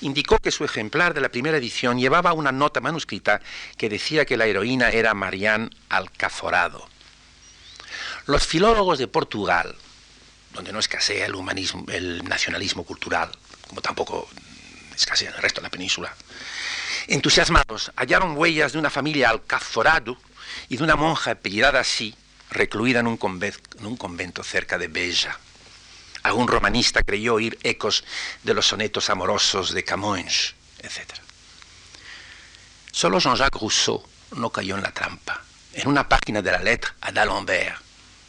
[0.00, 3.40] indicó que su ejemplar de la primera edición llevaba una nota manuscrita
[3.76, 6.88] que decía que la heroína era Marianne Alcaforado.
[8.26, 9.74] Los filólogos de Portugal,
[10.52, 13.30] donde no escasea el humanismo, el nacionalismo cultural,
[13.68, 14.28] como tampoco
[14.94, 16.14] escasea en el resto de la península,
[17.06, 20.16] Entusiasmados, hallaron huellas de una familia alcazorado
[20.68, 22.14] y de una monja apellidada así,
[22.50, 25.38] recluida en un, convento, cerca de Bella.
[26.22, 28.04] Algún romanista creyó oír ecos
[28.42, 31.12] de los sonetos amorosos de Camões, etc.
[32.92, 35.42] Solo Jean-Jacques Rousseau no cayó en la trampa.
[35.72, 37.80] En una página de la letra a d'Alembert,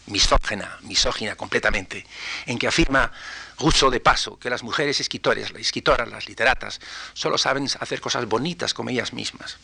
[0.08, 2.06] misógena, misógina completamente,
[2.46, 3.12] en que afirma
[3.60, 6.80] Rousseau de paso que las mujeres escritores, las escritoras, las literatas,
[7.14, 9.58] solo saben hacer cosas bonitas como ellas mismas,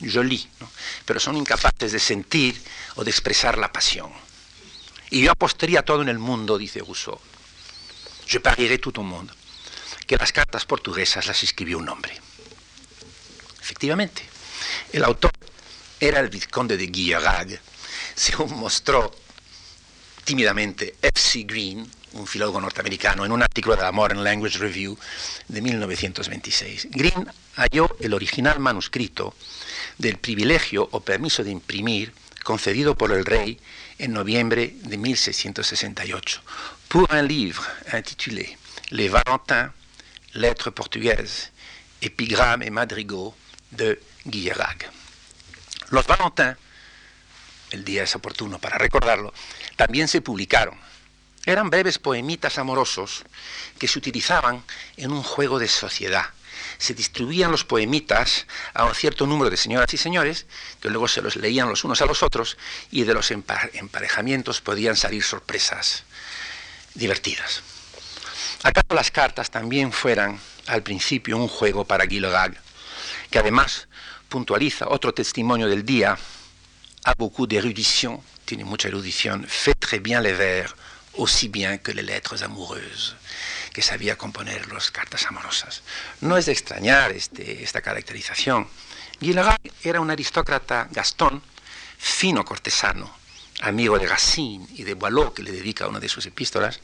[0.00, 0.48] jolie,
[1.04, 2.60] pero son incapaces de sentir
[2.96, 4.12] o de expresar la pasión.
[5.10, 7.20] Y yo apostaría todo en el mundo, dice Rousseau,
[8.26, 9.32] je parierai tout au monde,
[10.06, 12.18] que las cartas portuguesas las escribió un hombre.
[13.60, 14.22] Efectivamente,
[14.92, 15.32] el autor
[16.00, 17.60] era el vizconde de Guillerag,
[18.14, 19.14] según mostró
[20.24, 21.44] tímidamente F.C.
[21.44, 24.98] Green, un filólogo norteamericano, en un artículo de la Modern Language Review
[25.48, 26.88] de 1926.
[26.90, 29.34] Green halló el original manuscrito
[29.98, 33.58] del privilegio o permiso de imprimir concedido por el rey
[33.98, 36.42] en noviembre de 1668,
[36.88, 38.58] pour un livre intitulé
[38.92, 39.70] les Valentins,
[40.34, 41.50] lettres portugaises,
[42.02, 43.34] épigrammes et madrigaux
[43.70, 44.90] de Guillerag.
[45.90, 46.56] Los Valentins,
[47.70, 49.32] el día es oportuno para recordarlo,
[49.86, 50.76] también se publicaron.
[51.44, 53.24] Eran breves poemitas amorosos
[53.80, 54.62] que se utilizaban
[54.96, 56.26] en un juego de sociedad.
[56.78, 60.46] Se distribuían los poemitas a un cierto número de señoras y señores,
[60.80, 62.56] que luego se los leían los unos a los otros,
[62.92, 66.04] y de los emparejamientos podían salir sorpresas
[66.94, 67.62] divertidas.
[68.62, 72.56] ¿Acaso las cartas también fueran al principio un juego para Guillerag,
[73.32, 73.88] que además
[74.28, 76.16] puntualiza otro testimonio del día,
[77.04, 80.74] a beaucoup d'érudition, tiene mucha erudición, fait très bien les vers,
[81.14, 83.16] aussi bien que les lettres amoureuses,
[83.72, 85.82] que sabía componer las cartas amorosas.
[86.20, 88.68] No es de extrañar este, esta caracterización.
[89.20, 91.42] Guillerag era un aristócrata gastón,
[91.98, 93.14] fino cortesano,
[93.60, 96.80] amigo de Racine y de Boileau, que le dedica una de sus epístolas,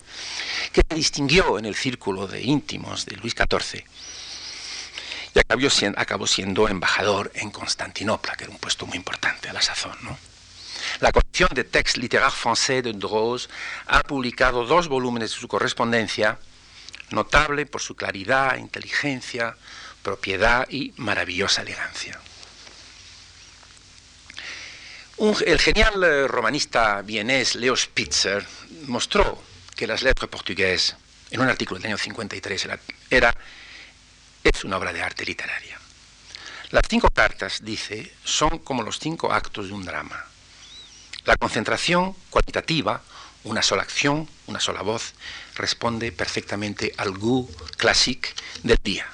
[0.73, 3.85] que se distinguió en el círculo de íntimos de Luis XIV
[5.35, 5.39] y
[5.97, 9.97] acabó siendo, embajador en Constantinopla, que era un puesto muy importante a la sazón.
[11.01, 13.49] La colección de textes littéraires français de Droz
[13.87, 16.39] ha publicado dos volúmenes de su correspondencia,
[17.11, 19.57] notable por su claridad, inteligencia,
[20.03, 22.21] propiedad y maravillosa elegancia
[25.19, 28.45] el genial eh, romanista vienés Leo Spitzer
[28.87, 29.43] mostró
[29.75, 30.97] que las letras portuguesas,
[31.31, 32.69] en un artículo del año 53,
[33.11, 33.35] era,
[34.55, 35.79] es una obra de arte literaria.
[36.71, 40.25] Las cinco cartas, dice, son como los cinco actos de un drama.
[41.25, 43.03] La concentración cualitativa,
[43.45, 45.15] una sola acción, una sola voz,
[45.55, 48.31] responde perfectamente al goût classique
[48.63, 49.07] del día.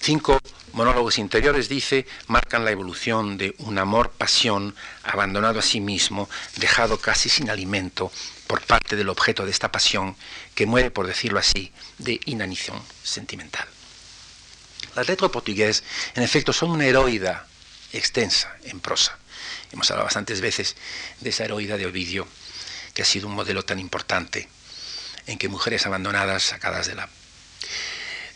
[0.00, 0.40] Cinco
[0.72, 7.28] monólogos interiores, dice, marcan la evolución de un amor-pasión abandonado a sí mismo, dejado casi
[7.28, 8.10] sin alimento
[8.46, 10.16] por parte del objeto de esta pasión,
[10.54, 13.68] que muere, por decirlo así, de inanición sentimental.
[14.94, 17.46] Las letras portuguesas, en efecto, son una heroída
[17.92, 19.18] extensa en prosa.
[19.72, 20.76] Hemos hablado bastantes veces
[21.20, 22.26] de esa heroída de Ovidio,
[22.94, 24.48] que ha sido un modelo tan importante
[25.26, 27.08] en que mujeres abandonadas, sacadas de la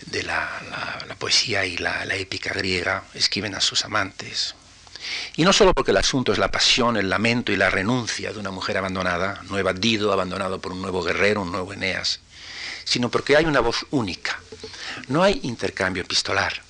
[0.07, 0.49] de la,
[1.19, 4.55] poesía y la, épica griega escriben a sus amantes.
[5.37, 8.39] Y no solo porque el asunto es la pasión, el lamento y la renuncia de
[8.39, 12.21] una mujer abandonada, nueva Dido abandonado por un nuevo guerrero, un nuevo Eneas,
[12.85, 14.41] sino porque hay una voz única.
[15.09, 16.63] No hay intercambio epistolar.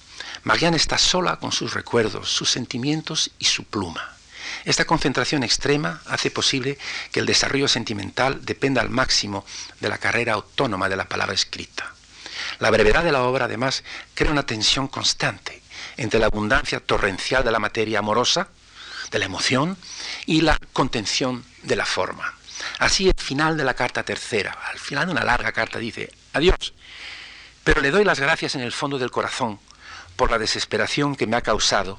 [0.44, 4.16] Marianne está sola con sus recuerdos, sus sentimientos y su pluma.
[4.64, 6.78] Esta concentración extrema hace posible
[7.12, 9.44] que el desarrollo sentimental dependa al máximo
[9.80, 11.92] de la carrera autónoma de la palabra escrita.
[12.58, 15.62] La brevedad de la obra, además, crea una tensión constante
[15.96, 18.48] entre la abundancia torrencial de la materia amorosa,
[19.10, 19.76] de la emoción,
[20.26, 22.34] y la contención de la forma.
[22.78, 26.74] Así, el final de la carta tercera, al final de una larga carta, dice, adiós,
[27.66, 29.58] pero le doy las gracias en el fondo del corazón
[30.14, 31.98] por la desesperación que me ha causado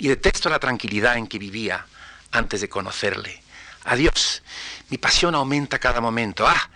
[0.00, 1.86] y detesto la tranquilidad en que vivía
[2.32, 3.40] antes de conocerle.
[3.84, 4.42] Adiós,
[4.88, 6.44] mi pasión aumenta cada momento.
[6.44, 6.70] Ah,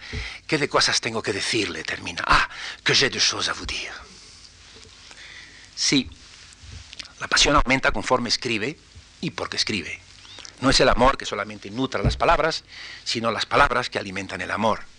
[0.46, 2.22] qué de cosas tengo que decirle, termina.
[2.24, 2.48] Ah,
[2.84, 3.92] que j'ai de choses à vous dire.
[5.74, 6.08] Sí,
[7.18, 8.78] la pasión aumenta conforme escribe
[9.22, 10.00] y porque escribe.
[10.60, 12.62] No es el amor que solamente nutra las palabras,
[13.02, 14.93] sino las palabras que alimentan el amor.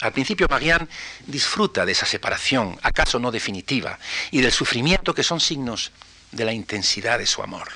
[0.00, 0.88] Al principio Marianne
[1.26, 3.98] disfruta de esa separación, acaso no definitiva,
[4.30, 5.90] y del sufrimiento que son signos
[6.32, 7.68] de la intensidad de su amor.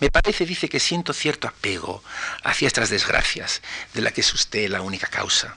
[0.00, 2.02] Me parece, dice, que siento cierto apego
[2.42, 3.62] hacia estas desgracias,
[3.94, 5.56] de las que es usted la única causa.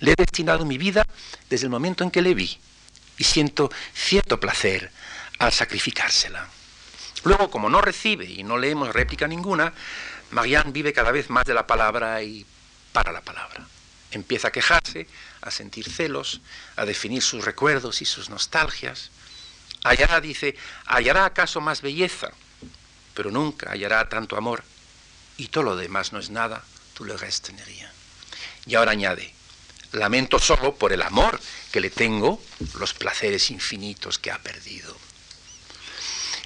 [0.00, 1.06] Le he destinado mi vida
[1.50, 2.58] desde el momento en que le vi
[3.18, 4.90] y siento cierto placer
[5.38, 6.48] al sacrificársela.
[7.24, 9.72] Luego, como no recibe y no leemos réplica ninguna,
[10.30, 12.46] Marianne vive cada vez más de la palabra y
[12.92, 13.66] para la palabra.
[14.12, 15.06] Empieza a quejarse,
[15.40, 16.40] a sentir celos,
[16.76, 19.10] a definir sus recuerdos y sus nostalgias.
[19.84, 20.54] Hallará, dice,
[20.86, 22.30] hallará acaso más belleza
[23.14, 24.62] pero nunca hallará tanto amor,
[25.36, 27.54] y todo lo demás no es nada, tú le reste
[28.66, 29.32] Y ahora añade,
[29.92, 32.42] lamento solo por el amor que le tengo,
[32.78, 34.96] los placeres infinitos que ha perdido.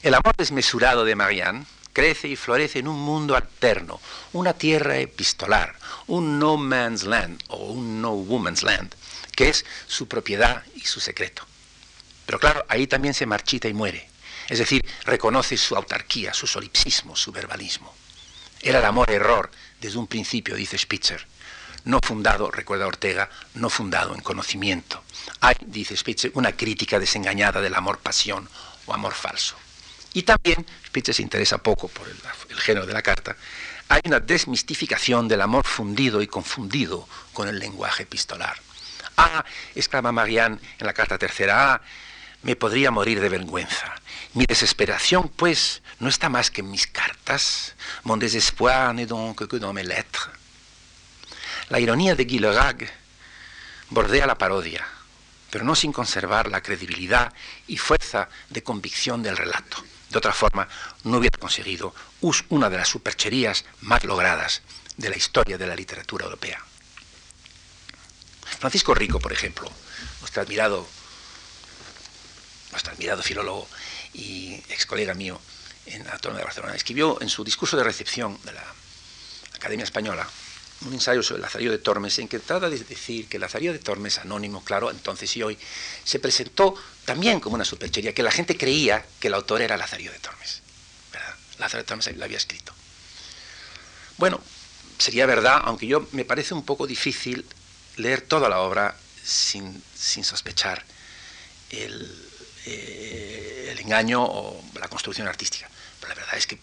[0.02, 4.02] El amor desmesurado de Marianne crece y florece en un mundo alterno,
[4.34, 5.74] una tierra epistolar,
[6.08, 8.94] un no man's land o un no woman's land,
[9.34, 11.46] que es su propiedad y su secreto.
[12.26, 14.10] Pero claro, ahí también se marchita y muere.
[14.50, 17.94] Es decir, reconoce su autarquía, su solipsismo, su verbalismo.
[18.60, 19.50] Era el amor error
[19.80, 21.26] desde un principio, dice Spitzer.
[21.84, 25.02] No fundado, recuerda Ortega, no fundado en conocimiento.
[25.40, 28.50] Hay, dice Spitzer, una crítica desengañada del amor-pasión
[28.84, 29.56] o amor falso.
[30.16, 33.36] Y también, Spitzer se interesa poco por el, género de la carta,
[33.86, 38.56] hay una desmistificación del amor fundido y confundido con el lenguaje epistolar.
[39.18, 39.44] Ah,
[39.74, 41.82] exclama Marianne en la carta tercera, ah,
[42.44, 43.94] me podría morir de vergüenza.
[44.32, 47.74] Mi desesperación, pues, no está más que en mis cartas.
[48.02, 50.30] Mon désespoir n'est donc que dans mes lettres.
[51.68, 52.40] La ironía de Guy
[53.90, 54.82] bordea la parodia,
[55.50, 57.34] pero no sin conservar la credibilidad
[57.66, 59.84] y fuerza de convicción del relato.
[60.10, 60.68] De otra forma,
[61.04, 61.94] no hubiera conseguido
[62.48, 64.62] una de las supercherías más logradas
[64.96, 66.62] de la historia de la literatura europea.
[68.58, 69.70] Francisco Rico, por ejemplo,
[70.20, 70.86] nuestro admirado,
[72.70, 73.68] nuestro admirado filólogo
[74.14, 75.40] y ex colega mío
[75.86, 78.64] en la Autónoma de Barcelona, escribió en su discurso de recepción de la
[79.54, 80.26] Academia Española
[80.84, 84.18] un ensayo sobre Lazarillo de Tormes en que trata de decir que Lazarillo de Tormes,
[84.18, 85.58] anónimo, claro, entonces y hoy,
[86.04, 86.74] se presentó
[87.04, 90.62] también como una superchería, que la gente creía que el autor era Lazarillo de Tormes.
[91.12, 91.34] ¿verdad?
[91.58, 92.72] Lazarillo de Tormes lo había escrito.
[94.18, 94.40] Bueno,
[94.98, 97.44] sería verdad, aunque yo me parece un poco difícil
[97.96, 100.84] leer toda la obra sin, sospechar
[101.70, 102.28] el,
[102.66, 105.68] eh, el engaño o la construcción artística
[106.08, 106.58] la verdad es que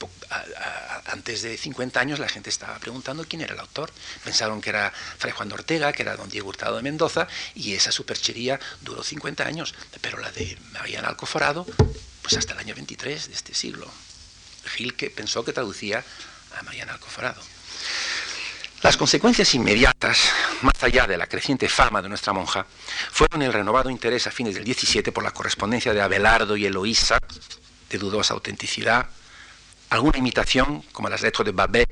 [1.06, 3.92] antes de 50 años la gente estaba preguntando quién era el autor.
[4.24, 7.74] Pensaron que era Fray Juan de Ortega, que era don Diego Hurtado de Mendoza, y
[7.74, 9.74] esa superchería duró 50 años.
[10.02, 11.66] Pero la de Mariana Alcoforado,
[12.22, 13.90] pues hasta el año 23 de este siglo.
[14.66, 16.04] Gil que pensó que traducía
[16.58, 17.42] a Mariana Alcoforado.
[18.82, 20.20] Las consecuencias inmediatas,
[20.62, 22.66] más allá de la creciente fama de nuestra monja,
[23.12, 27.18] fueron el renovado interés a fines del 17 por la correspondencia de Abelardo y Eloísa,
[27.90, 29.08] de dudosa autenticidad,
[29.94, 31.90] alguna imitación, como las letras de Babet,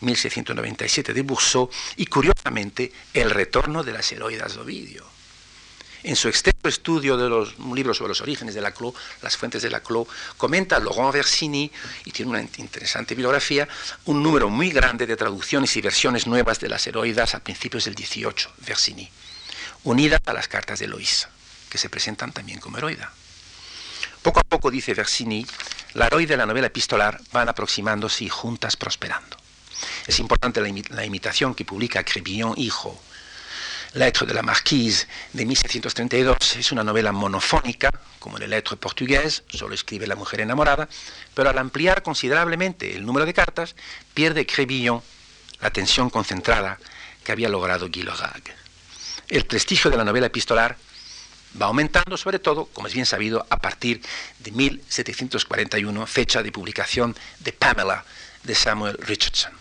[0.00, 5.06] 1697 de Bourseau, y curiosamente el retorno de las heroidas de Ovidio.
[6.02, 9.62] En su extenso estudio de los libros sobre los orígenes de la Clos, las fuentes
[9.62, 11.70] de la Clos, comenta Laurent Versini,
[12.04, 13.66] y tiene una interesante bibliografía,
[14.04, 17.94] un número muy grande de traducciones y versiones nuevas de las heroidas a principios del
[17.94, 19.10] 18, Versini,
[19.84, 21.30] unidas a las cartas de Loisa,
[21.70, 23.12] que se presentan también como heroida.
[24.26, 25.46] Poco a poco, dice Versini,
[25.94, 29.36] la heroide de la novela epistolar van aproximándose y juntas prosperando.
[30.04, 33.00] Es importante la, imitación que publica Crébillon Hijo.
[33.92, 39.76] Lettre de la Marquise de 1732 es una novela monofónica, como el Lettre portugués, solo
[39.76, 40.88] escribe la mujer enamorada,
[41.32, 43.76] pero al ampliar considerablemente el número de cartas,
[44.12, 45.02] pierde Crébillon
[45.60, 46.80] la tensión concentrada
[47.22, 48.04] que había logrado Guy
[49.28, 50.76] El prestigio de la novela epistolar
[51.60, 54.02] va aumentando, sobre todo, como es bien sabido, a partir
[54.38, 58.04] de 1741, fecha de publicación de Pamela
[58.42, 59.52] de Samuel Richardson.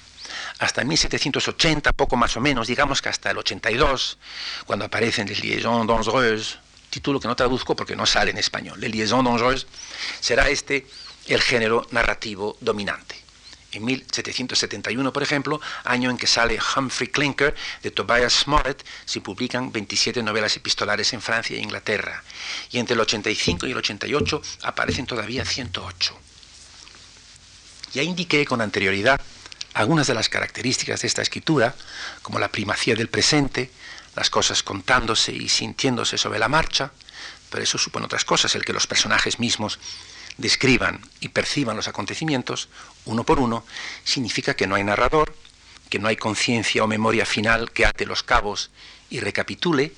[0.59, 4.17] Hasta 1780, poco más o menos, digamos que hasta el 82,
[4.65, 8.91] cuando aparecen Les Liaisons Dangereuses, título que no traduzco porque no sale en español, Les
[8.91, 9.67] Liaisons Dangereuses,
[10.19, 10.87] será este
[11.27, 13.24] el género narrativo dominante.
[13.75, 17.53] En 1771, por ejemplo, año en que sale Humphrey Clinker
[17.83, 22.23] de Tobias Smollett, se publican 27 novelas epistolares en Francia e Inglaterra.
[22.71, 26.17] Y entre el 85 y el 88 aparecen todavía 108.
[27.93, 29.19] Ya indiqué con anterioridad
[29.73, 31.75] algunas de las características de esta escritura,
[32.21, 33.71] como la primacía del presente,
[34.15, 36.91] las cosas contándose y sintiéndose sobre la marcha,
[37.49, 39.79] pero eso supone otras cosas, el que los personajes mismos
[40.37, 42.69] describan y perciban los acontecimientos
[43.05, 43.65] uno por uno,
[44.03, 45.35] significa que no hay narrador,
[45.89, 48.71] que no hay conciencia o memoria final que ate los cabos
[49.09, 49.93] y recapitule.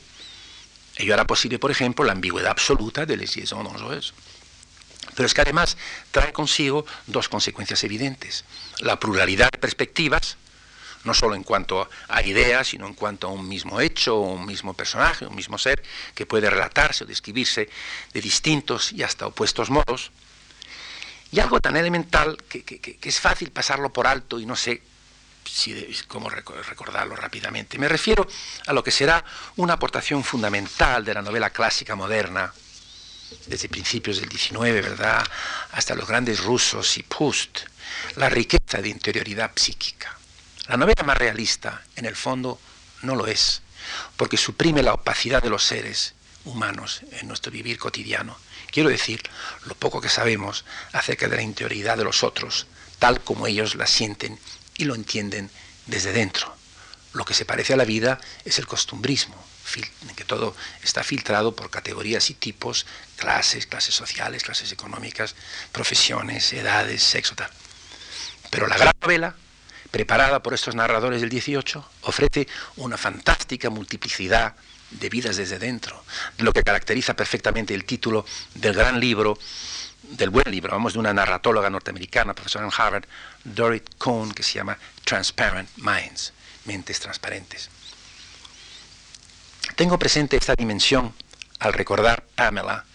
[0.97, 4.13] Ello hará posible, por ejemplo, la ambigüedad absoluta de Les Liaisons Dangereuses.
[5.15, 5.77] Pero es que además
[6.11, 8.43] trae consigo dos consecuencias evidentes.
[8.79, 10.37] La pluralidad de perspectivas,
[11.05, 14.73] no solo en cuanto a ideas, sino en cuanto a un mismo hecho, un mismo
[14.73, 15.81] personaje, un mismo ser,
[16.13, 17.69] que puede relatarse o describirse
[18.13, 20.11] de distintos y hasta opuestos modos.
[21.31, 24.81] Y algo tan elemental que, es fácil pasarlo por alto y no sé
[25.43, 25.73] si,
[26.07, 27.77] cómo recordarlo rápidamente.
[27.77, 28.27] Me refiero
[28.65, 29.23] a lo que será
[29.57, 32.53] una aportación fundamental de la novela clásica moderna,
[33.45, 35.25] desde principios del XIX, ¿verdad?,
[35.71, 37.59] hasta los grandes rusos y Proust,
[38.15, 40.17] la riqueza de interioridad psíquica.
[40.67, 42.59] La novela más realista, en el fondo,
[43.01, 43.61] no lo es,
[44.15, 46.13] porque suprime la opacidad de los seres
[46.45, 48.37] humanos en nuestro vivir cotidiano
[48.77, 49.23] Quiero decir,
[49.65, 50.63] lo poco que sabemos
[50.93, 52.67] acerca de la interioridad de los otros,
[52.99, 54.37] tal como ellos la sienten
[54.77, 55.49] y lo entienden
[55.87, 56.55] desde dentro.
[57.13, 59.35] Lo que se parece a la vida es el costumbrismo,
[60.07, 65.33] en que todo está filtrado por categorías y tipos, clases, clases sociales, clases económicas,
[65.71, 67.49] profesiones, edades, sexo, tal.
[68.51, 69.35] Pero la gran novela,
[69.89, 74.55] preparada por estos narradores del 18, ofrece una fantástica multiplicidad
[74.91, 76.03] de vidas desde dentro,
[76.37, 78.25] lo que caracteriza perfectamente el título
[78.55, 79.37] del gran libro,
[80.03, 83.05] del buen libro, vamos, de una narratóloga norteamericana, profesora en Harvard,
[83.43, 86.33] Dorit Cohn, que se llama Transparent Minds,
[86.65, 87.69] mentes transparentes.
[89.75, 91.13] Tengo presente esta dimensión
[91.59, 92.85] al recordar Pamela,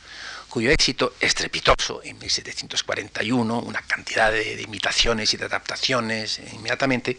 [0.49, 7.19] cuyo éxito estrepitoso en 1741, una cantidad de, imitaciones y de adaptaciones, inmediatamente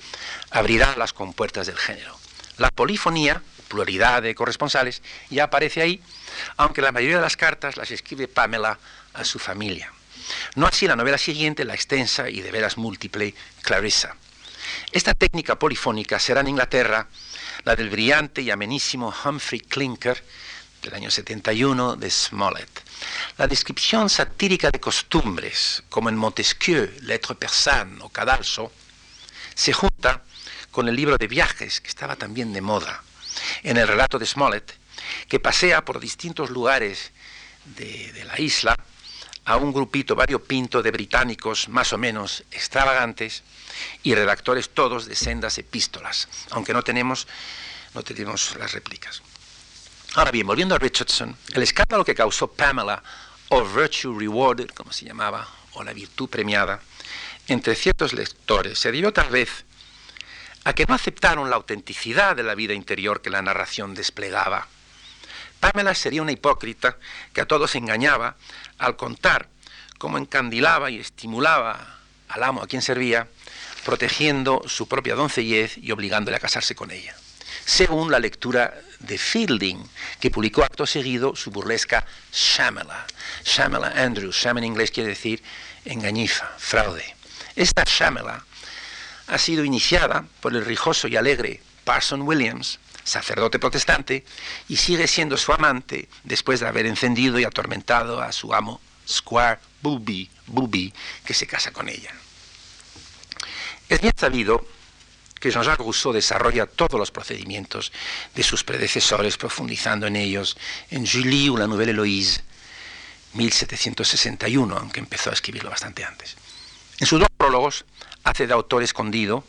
[0.52, 2.16] abrirá las compuertas del género.
[2.58, 3.42] La polifonía,
[3.74, 5.02] pluralidad de corresponsales,
[5.32, 6.00] ya aparece ahí,
[6.58, 8.78] aunque la mayoría de las cartas las escribe Pamela
[9.14, 9.92] a su familia.
[10.56, 14.16] No así la novela siguiente, la extensa y de veras múltiple Clarissa.
[14.92, 17.08] Esta técnica polifónica será en Inglaterra
[17.64, 20.24] la del brillante y amenísimo Humphrey Clinker
[20.84, 22.84] del año 71 de Smollett.
[23.38, 28.72] La descripción satírica de costumbres, como en Montesquieu, Lettre persane o Cadalso,
[29.56, 30.22] se junta
[30.72, 33.04] con el libro de viajes, que estaba también de moda,
[33.64, 34.78] en el relato de Smollett,
[35.28, 37.12] que pasea por distintos lugares
[37.66, 38.78] de, la isla
[39.46, 43.44] a un grupito variopinto de británicos más o menos extravagantes
[44.04, 47.28] y redactores todos de sendas epístolas, aunque no tenemos,
[47.94, 49.22] no tenemos las réplicas.
[50.16, 53.04] Ahora bien, volviendo a Richardson, el escándalo que causó Pamela,
[53.50, 56.82] o Virtue Rewarded, como se llamaba, o la virtud premiada,
[57.48, 59.66] entre ciertos lectores, se debió tal vez
[60.64, 64.68] a que no aceptaron la autenticidad de la vida interior que la narración desplegaba.
[65.60, 66.98] Pamela sería una hipócrita
[67.34, 68.36] que a todos engañaba
[68.78, 69.48] al contar
[69.98, 73.28] cómo encandilaba y estimulaba al amo a quien servía,
[73.86, 77.16] protegiendo su propia doncellez y obligándole a casarse con ella
[77.66, 79.90] según la lectura de Fielding,
[80.20, 83.06] que publicó acto seguido su burlesca Shamela.
[83.44, 85.42] Shamela Andrews, Sham en inglés quiere decir
[85.86, 87.16] engañifa, fraude.
[87.56, 88.46] Esta Shamela
[89.34, 94.24] ha sido iniciada por el rijoso y alegre Parson Williams, sacerdote protestante,
[94.70, 98.80] y sigue siendo su amante después de haber encendido y atormentado a su amo
[99.10, 100.94] Squire Booby, Booby
[101.26, 102.12] que se casa con ella.
[103.90, 104.68] Es bien sabido
[105.40, 107.92] que Jean-Jacques Rousseau desarrolla todos los procedimientos
[108.36, 110.56] de sus predecesores, profundizando en ellos
[110.92, 112.42] en Julie o la Nouvelle Héloïse,
[113.34, 116.36] 1761, aunque empezó a escribirlo bastante antes.
[117.00, 117.84] En sus dos prólogos
[118.24, 119.44] hace de autor escondido,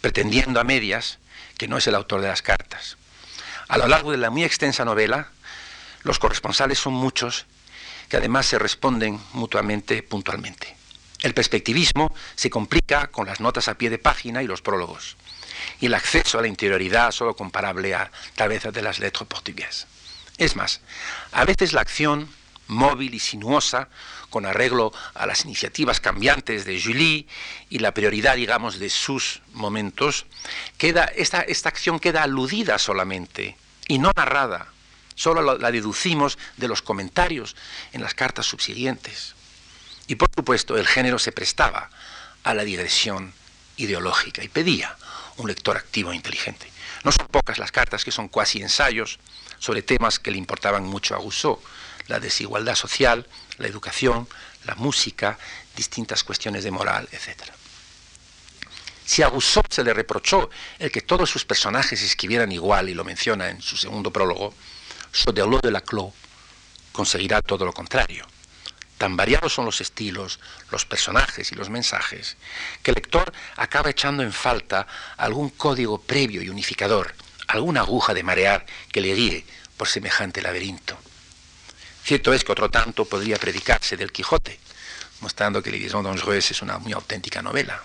[0.00, 1.18] pretendiendo a medias
[1.56, 2.96] que no es el autor de las cartas.
[3.68, 5.28] A lo largo de la muy extensa novela,
[6.02, 7.46] los corresponsales son muchos
[8.08, 10.76] que además se responden mutuamente puntualmente.
[11.22, 15.16] El perspectivismo se complica con las notas a pie de página y los prólogos,
[15.80, 19.86] y el acceso a la interioridad solo comparable a tal de las letras portuguesas.
[20.36, 20.80] Es más,
[21.32, 22.28] a veces la acción
[22.66, 23.88] móvil y sinuosa,
[24.34, 27.28] con arreglo a las iniciativas cambiantes de Julie
[27.70, 30.26] y la prioridad, digamos, de sus momentos,
[30.76, 33.56] queda, esta, esta acción queda aludida solamente
[33.86, 34.66] y no narrada.
[35.14, 37.54] Solo la deducimos de los comentarios
[37.92, 39.36] en las cartas subsiguientes.
[40.08, 41.88] Y por supuesto el género se prestaba
[42.42, 43.32] a la digresión
[43.76, 44.96] ideológica y pedía
[45.36, 46.68] un lector activo e inteligente.
[47.04, 49.20] No son pocas las cartas que son cuasi ensayos
[49.60, 51.60] sobre temas que le importaban mucho a Rousseau,
[52.08, 53.26] la desigualdad social,
[53.58, 54.28] la educación,
[54.64, 55.38] la música,
[55.76, 57.42] distintas cuestiones de moral, etc.
[59.04, 60.48] Si a Rousseau se le reprochó
[60.78, 64.54] el que todos sus personajes escribieran igual, y lo menciona en su segundo prólogo,
[65.12, 66.12] Soderlo de la Clos
[66.90, 68.26] conseguirá todo lo contrario.
[68.98, 70.40] Tan variados son los estilos,
[70.70, 72.36] los personajes y los mensajes,
[72.82, 74.86] que el lector acaba echando en falta
[75.16, 77.14] algún código previo y unificador,
[77.46, 79.46] alguna aguja de marear que le guíe
[79.76, 80.96] por semejante laberinto.
[82.04, 84.60] Cierto es que otro tanto podría predicarse del Quijote,
[85.20, 87.82] mostrando que Liaison Dangereuse es una muy auténtica novela.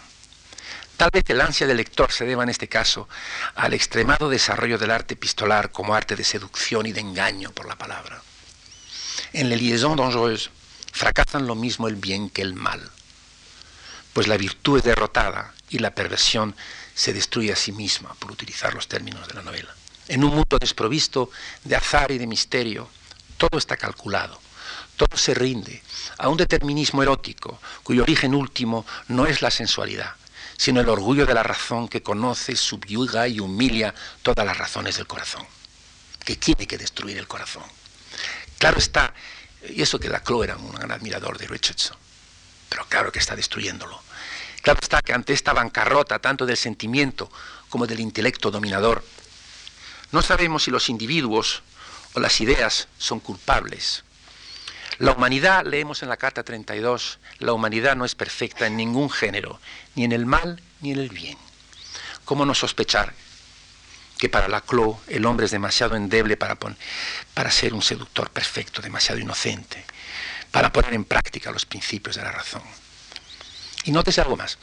[0.97, 3.07] Tal vez el ansia del lector se deba en este caso
[3.55, 7.77] al extremado desarrollo del arte epistolar como arte de seducción y de engaño por la
[7.77, 8.21] palabra.
[9.31, 10.49] En La Liaison Dangereuse
[10.91, 12.91] fracasan lo mismo el bien que el mal,
[14.11, 16.57] pues la virtud es derrotada y la perversión
[16.93, 19.73] se destruye a sí misma, por utilizar los términos de la novela.
[20.09, 21.31] En un mundo desprovisto
[21.63, 22.89] de azar y de misterio,
[23.39, 24.39] todo está calculado,
[24.97, 25.81] todo se rinde
[26.19, 30.13] a un determinismo erótico cuyo origen último no es la sensualidad,
[30.57, 35.07] sino el orgullo de la razón que conoce, subyuga y humilia todas las razones del
[35.07, 35.45] corazón,
[36.23, 37.63] que tiene que destruir el corazón.
[38.59, 39.13] Claro está
[39.67, 41.97] y eso que Laclau era un gran admirador de Richardson.
[42.69, 44.01] Pero claro que está destruyéndolo.
[44.61, 47.31] Claro está que ante esta bancarrota, tanto del sentimiento
[47.69, 49.03] como del intelecto dominador,
[50.11, 51.63] no sabemos si los individuos
[52.13, 54.03] o las ideas son culpables.
[54.97, 59.59] La humanidad, leemos en la Carta 32, la humanidad no es perfecta en ningún género,
[59.95, 61.37] ni en el mal ni en el bien.
[62.25, 63.13] ¿Cómo no sospechar
[64.19, 66.57] que para Laclos el hombre es demasiado endeble para,
[67.33, 69.85] para ser un seductor perfecto, demasiado inocente,
[70.51, 72.61] para poner en práctica los principios de la razón.
[73.85, 74.57] Y nótese algo más.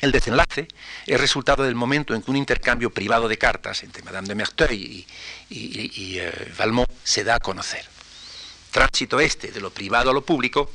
[0.00, 0.68] El desenlace
[1.06, 5.06] es resultado del momento en que un intercambio privado de cartas entre Madame de Merteuil
[5.48, 7.84] y, eh, Valmont se da a conocer.
[8.70, 10.70] Tránsito este de lo privado a lo público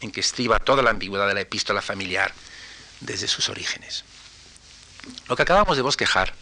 [0.00, 2.32] en que estriba toda la ambigüedad de la epístola familiar
[3.00, 4.04] desde sus orígenes.
[5.28, 6.32] Lo que acabamos de bosquejar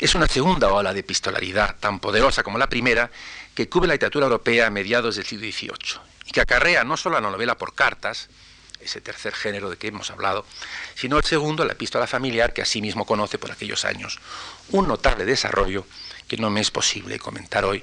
[0.00, 3.10] es una segunda ola de epistolaridad tan poderosa como la primera
[3.54, 7.20] que cubre la literatura europea a mediados del siglo XVIII y que acarrea no solo
[7.20, 8.28] la novela por cartas,
[8.88, 10.44] ese tercer género de que hemos hablado,
[10.94, 14.18] sino el segundo, la epístola familiar, que asimismo conoce por aquellos años
[14.70, 15.86] un notable desarrollo
[16.26, 17.82] que no me es posible comentar hoy.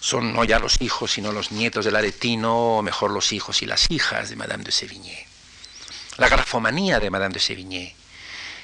[0.00, 3.66] Son no ya los hijos, sino los nietos del aretino, o mejor los hijos y
[3.66, 5.26] las hijas de Madame de Sévigné.
[6.16, 7.96] La grafomanía de Madame de Sévigné,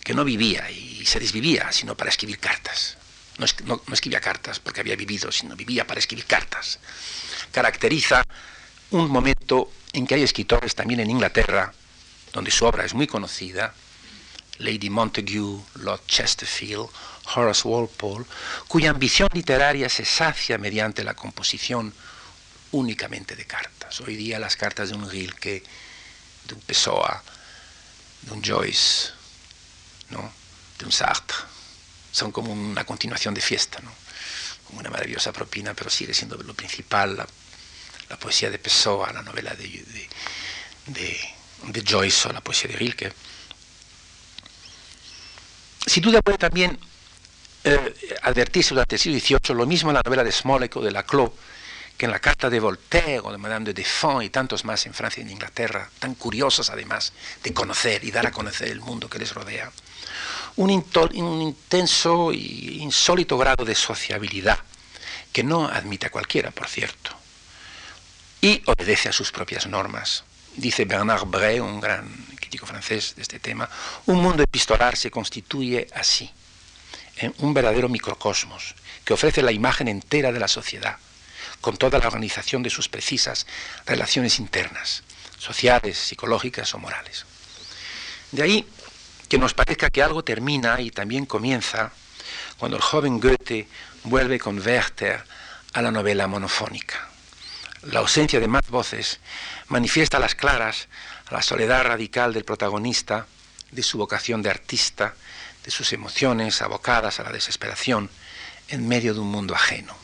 [0.03, 2.99] que no vivía y se desvivía, sino para escribir cartas.
[3.39, 6.79] No, no escribía cartas porque había vivido, sino vivía para escribir cartas.
[7.51, 8.23] Caracteriza
[8.91, 11.73] un momento en que hay escritores también en Inglaterra,
[12.33, 13.73] donde su obra es muy conocida,
[14.59, 16.89] Lady Montague, Lord Chesterfield,
[17.35, 18.27] Horace Walpole,
[18.67, 21.95] cuya ambición literaria se sacia mediante la composición
[22.73, 24.01] únicamente de cartas.
[24.01, 25.63] Hoy día las cartas de un Rilke,
[26.49, 27.23] de un Pessoa,
[28.23, 29.11] de un Joyce,
[30.11, 30.33] ¿no?
[30.79, 31.37] de un Sartre,
[32.11, 33.93] son como una continuación de fiesta, ¿no?
[34.67, 37.25] como una maravillosa propina, pero sigue siendo lo principal,
[38.09, 40.09] la poesía de Pessoa, la novela de,
[40.87, 43.13] de, Joyce o la poesía de Rilke.
[45.87, 46.79] Sin duda puede también
[47.65, 50.91] eh, advertirse durante el siglo XVIII lo mismo en la novela de Smollett o de
[50.91, 51.31] Laclos
[51.97, 54.95] que en la carta de Voltaire o de Madame de Defont y tantos más en
[54.95, 59.09] Francia y en Inglaterra, tan curiosos además de conocer y dar a conocer el mundo
[59.09, 59.71] que les rodea.
[60.57, 64.59] Un, un intenso e insólito grado de sociabilidad,
[65.33, 67.24] que no admite a cualquiera, por cierto
[68.45, 70.23] y obedece a sus propias normas.
[70.55, 73.71] Dice Bernard Bray, un gran crítico francés de este tema,
[74.05, 76.31] un mundo epistolar se constituye así,
[77.17, 80.99] en un verdadero microcosmos, que ofrece la imagen entera de la sociedad,
[81.63, 83.47] con toda la organización de sus precisas
[83.87, 85.05] relaciones internas,
[85.39, 87.25] sociales, psicológicas o morales.
[88.31, 88.69] De ahí
[89.27, 91.93] que nos parezca que algo termina y también comienza
[92.59, 93.69] cuando el joven Goethe
[94.03, 95.25] vuelve con Werther
[95.73, 97.14] a la novela monofónica
[97.87, 99.21] la ausencia de más voces
[99.69, 100.89] manifiesta a las claras
[101.31, 103.27] la soledad radical del protagonista,
[103.71, 105.15] de su vocación de artista,
[105.65, 108.11] de sus emociones abocadas a la desesperación
[108.69, 109.95] en medio de un mundo ajeno.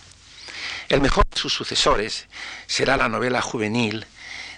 [0.89, 2.27] El mejor de sus sucesores
[2.67, 4.07] será la novela juvenil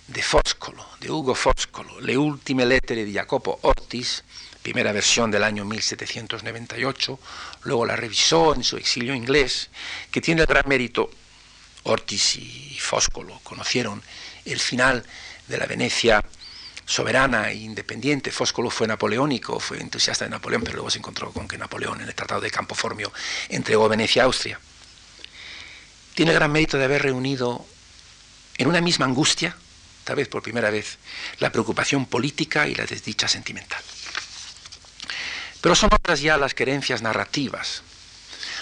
[0.07, 4.25] de Foscolo, de Hugo Foscolo, Le ultime lettere di Jacopo Ortiz,
[4.63, 7.19] primera versión del año 1798,
[7.65, 9.69] luego la revisó en su exilio inglés,
[10.11, 11.11] que tiene el gran mérito
[11.85, 14.03] Ortiz y Fóscolo conocieron
[14.45, 15.05] el final
[15.49, 16.25] de la Venecia
[16.87, 18.31] soberana e independiente.
[18.31, 22.09] Fóscolo fue napoleónico, fue entusiasta de Napoleón, pero luego se encontró con que Napoleón en
[22.09, 23.13] el Tratado de Campo Formio
[23.49, 24.61] entregó Venecia a Austria.
[26.15, 27.67] Tiene gran mérito de haber reunido
[28.59, 29.57] en una misma angustia,
[30.05, 30.99] tal vez por primera vez,
[31.39, 33.83] la preocupación política y la desdicha sentimental.
[35.61, 37.83] Pero son otras ya las querencias narrativas,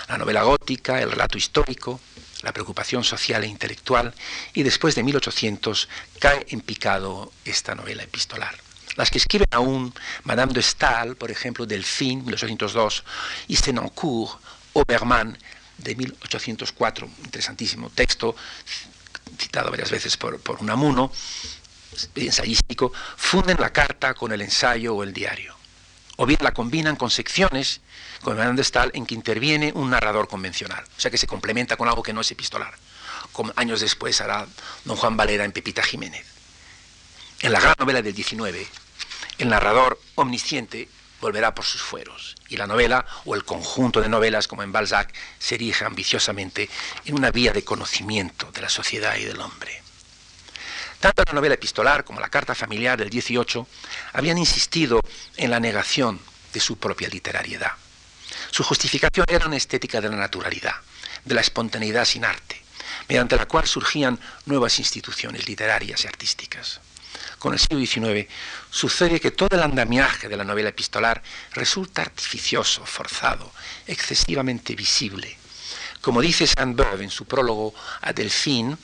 [0.09, 2.01] la novela gótica, el relato histórico,
[2.43, 4.15] la preocupación social e intelectual,
[4.55, 5.89] y después de 1800
[6.19, 8.57] cae en picado esta novela epistolar.
[8.97, 13.05] Las que escriben aún Madame de Stahl, por ejemplo, Delphine, 1802,
[13.49, 14.41] y Senancourt,
[14.73, 15.39] Obermann,
[15.79, 18.37] de 1804, interesantísimo texto,
[19.39, 21.13] citado varias veces por, por Unamuno,
[22.15, 25.60] ensayístico, funden la carta con el ensayo o el diario.
[26.23, 27.81] O bien la combinan con secciones
[28.21, 31.89] con Madame de en que interviene un narrador convencional, o sea que se complementa con
[31.89, 32.75] algo que no es epistolar,
[33.33, 34.47] como años después hará
[34.85, 36.27] don Juan Valera en Pepita Jiménez.
[37.41, 38.67] En la gran novela del 19,
[39.39, 40.91] el narrador omnisciente
[41.23, 45.15] volverá por sus fueros, y la novela, o el conjunto de novelas como en Balzac,
[45.39, 46.69] se erige ambiciosamente
[47.07, 49.80] en una vía de conocimiento de la sociedad y del hombre.
[51.01, 53.67] Tanto la novela epistolar como la carta familiar del 18
[54.13, 55.01] habían insistido
[55.37, 56.21] en la negación
[56.53, 57.73] de su propia literariedad.
[58.51, 60.75] Su justificación era una estética de la naturalidad,
[61.25, 62.63] de la espontaneidad sin arte,
[63.09, 66.81] mediante la cual surgían nuevas instituciones literarias y artísticas.
[67.39, 68.29] Con el siglo XIX
[68.71, 71.23] sucede que todo el andamiaje de la novela epistolar
[71.55, 73.51] resulta artificioso, forzado,
[73.87, 75.39] excesivamente visible.
[76.03, 78.77] Como dice Saint-Beuve en su prólogo a Delphine,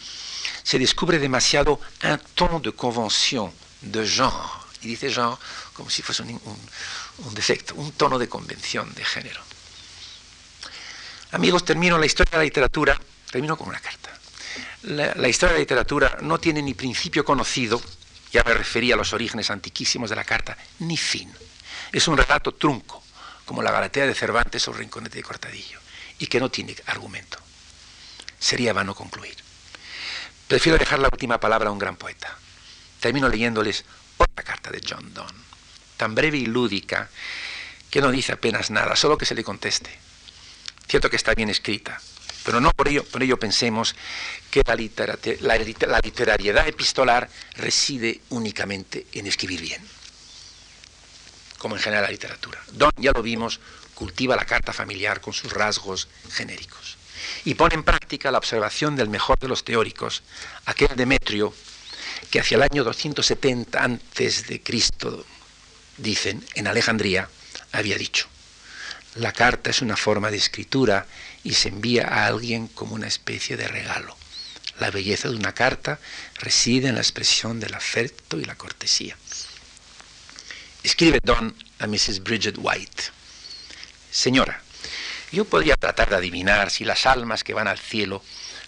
[0.66, 3.52] se descubre demasiado un ton de convención,
[3.82, 4.50] de genre,
[4.82, 5.38] y dice genre
[5.72, 9.40] como si fuese un defecto, un tono de convención de género.
[11.30, 13.00] Amigos, termino la historia de la literatura,
[13.30, 14.18] termino con una carta.
[14.82, 17.80] La, historia de la literatura no tiene ni principio conocido,
[18.32, 21.32] ya me refería a los orígenes antiquísimos de la carta, ni fin.
[21.92, 23.04] Es un relato trunco,
[23.44, 25.78] como la Galatea de Cervantes o Rinconete de Cortadillo,
[26.18, 27.38] y que no tiene argumento.
[28.40, 29.45] Sería vano concluir.
[30.48, 32.38] Prefiero dejar la última palabra a un gran poeta.
[33.00, 33.84] Termino leyéndoles
[34.16, 35.38] otra carta de John Donne,
[35.96, 37.08] tan breve y lúdica
[37.90, 39.90] que no dice apenas nada, solo que se le conteste.
[40.86, 42.00] Cierto que está bien escrita,
[42.44, 43.96] pero no por ello, por ello pensemos
[44.50, 44.76] que la,
[45.40, 49.82] la literariedad epistolar reside únicamente en escribir bien,
[51.58, 52.62] como en general la literatura.
[52.70, 53.58] Don, ya lo vimos,
[53.96, 56.85] cultiva la carta familiar con sus rasgos genéricos
[57.44, 60.22] y pone en práctica la observación del mejor de los teóricos,
[60.64, 61.54] aquel Demetrio
[62.30, 65.24] que hacia el año 270 antes de Cristo,
[65.98, 67.28] dicen, en Alejandría,
[67.72, 68.26] había dicho:
[69.16, 71.06] la carta es una forma de escritura
[71.42, 74.16] y se envía a alguien como una especie de regalo.
[74.78, 75.98] La belleza de una carta
[76.34, 79.16] reside en la expresión del afecto y la cortesía.
[80.82, 82.22] Escribe Don a Mrs.
[82.22, 83.04] Bridget White.
[84.10, 84.62] Señora,
[85.32, 88.22] yo podría tratar de adivinar si las almas que van al cielo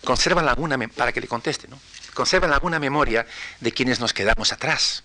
[0.05, 1.81] conservan alguna, para que le conteste, ¿no?
[2.15, 3.27] Conservan alguna memoria
[3.61, 5.05] de quienes nos quedamos atrás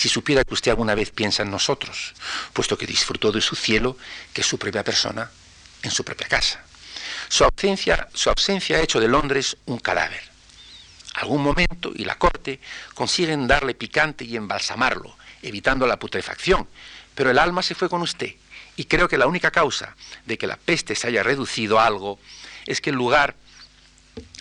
[0.00, 2.14] si supiera que usted alguna vez piensa en nosotros,
[2.54, 3.98] puesto que disfrutó de su cielo,
[4.32, 5.30] que es su propia persona,
[5.82, 6.64] en su propia casa.
[7.28, 10.22] Su ausencia, su ausencia ha hecho de Londres un cadáver.
[11.16, 12.60] Algún momento y la corte
[12.94, 16.66] consiguen darle picante y embalsamarlo, evitando la putrefacción,
[17.14, 18.36] pero el alma se fue con usted.
[18.76, 19.96] Y creo que la única causa
[20.26, 22.18] de que la peste se haya reducido a algo
[22.66, 23.34] es que el lugar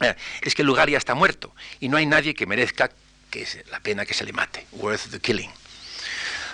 [0.02, 2.92] eh, es que el lugar ya está muerto y no hay nadie que merezca
[3.30, 5.52] que la pena que se le mate, worth the killing.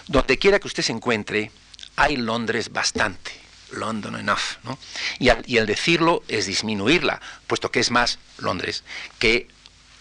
[0.07, 1.51] Donde quiera que usted se encuentre,
[1.95, 3.31] hay Londres bastante,
[3.71, 4.77] London enough, ¿no?
[5.19, 8.83] Y al, y al decirlo es disminuirla, puesto que es más Londres
[9.19, 9.47] que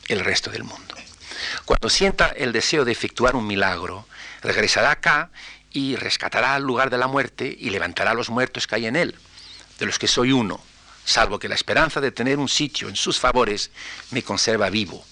[0.09, 0.95] el resto del mundo.
[1.65, 4.07] Cuando sienta el deseo de efectuar un milagro,
[4.43, 5.31] regresará acá
[5.75, 8.97] y rescatará al lugar de la muerte y levantará a los muertos que hay en
[8.97, 9.15] él,
[9.79, 10.59] de los que soy uno,
[11.05, 13.71] salvo que la esperanza de tener un sitio en sus favores
[14.11, 15.05] me conserva vivo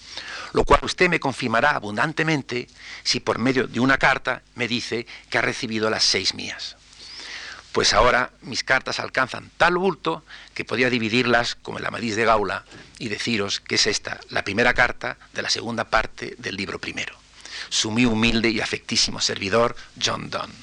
[0.53, 2.67] lo cual usted me confirmará abundantemente
[3.03, 6.77] si por medio de una carta me dice que ha recibido las seis mías.
[7.71, 12.65] Pues ahora mis cartas alcanzan tal bulto que podría dividirlas como el Amadís de Gaula
[12.99, 17.22] y deciros que es esta la primera carta de la segunda parte del libro primero.
[17.69, 20.53] Su muy humilde y afectísimo servidor, John Donne.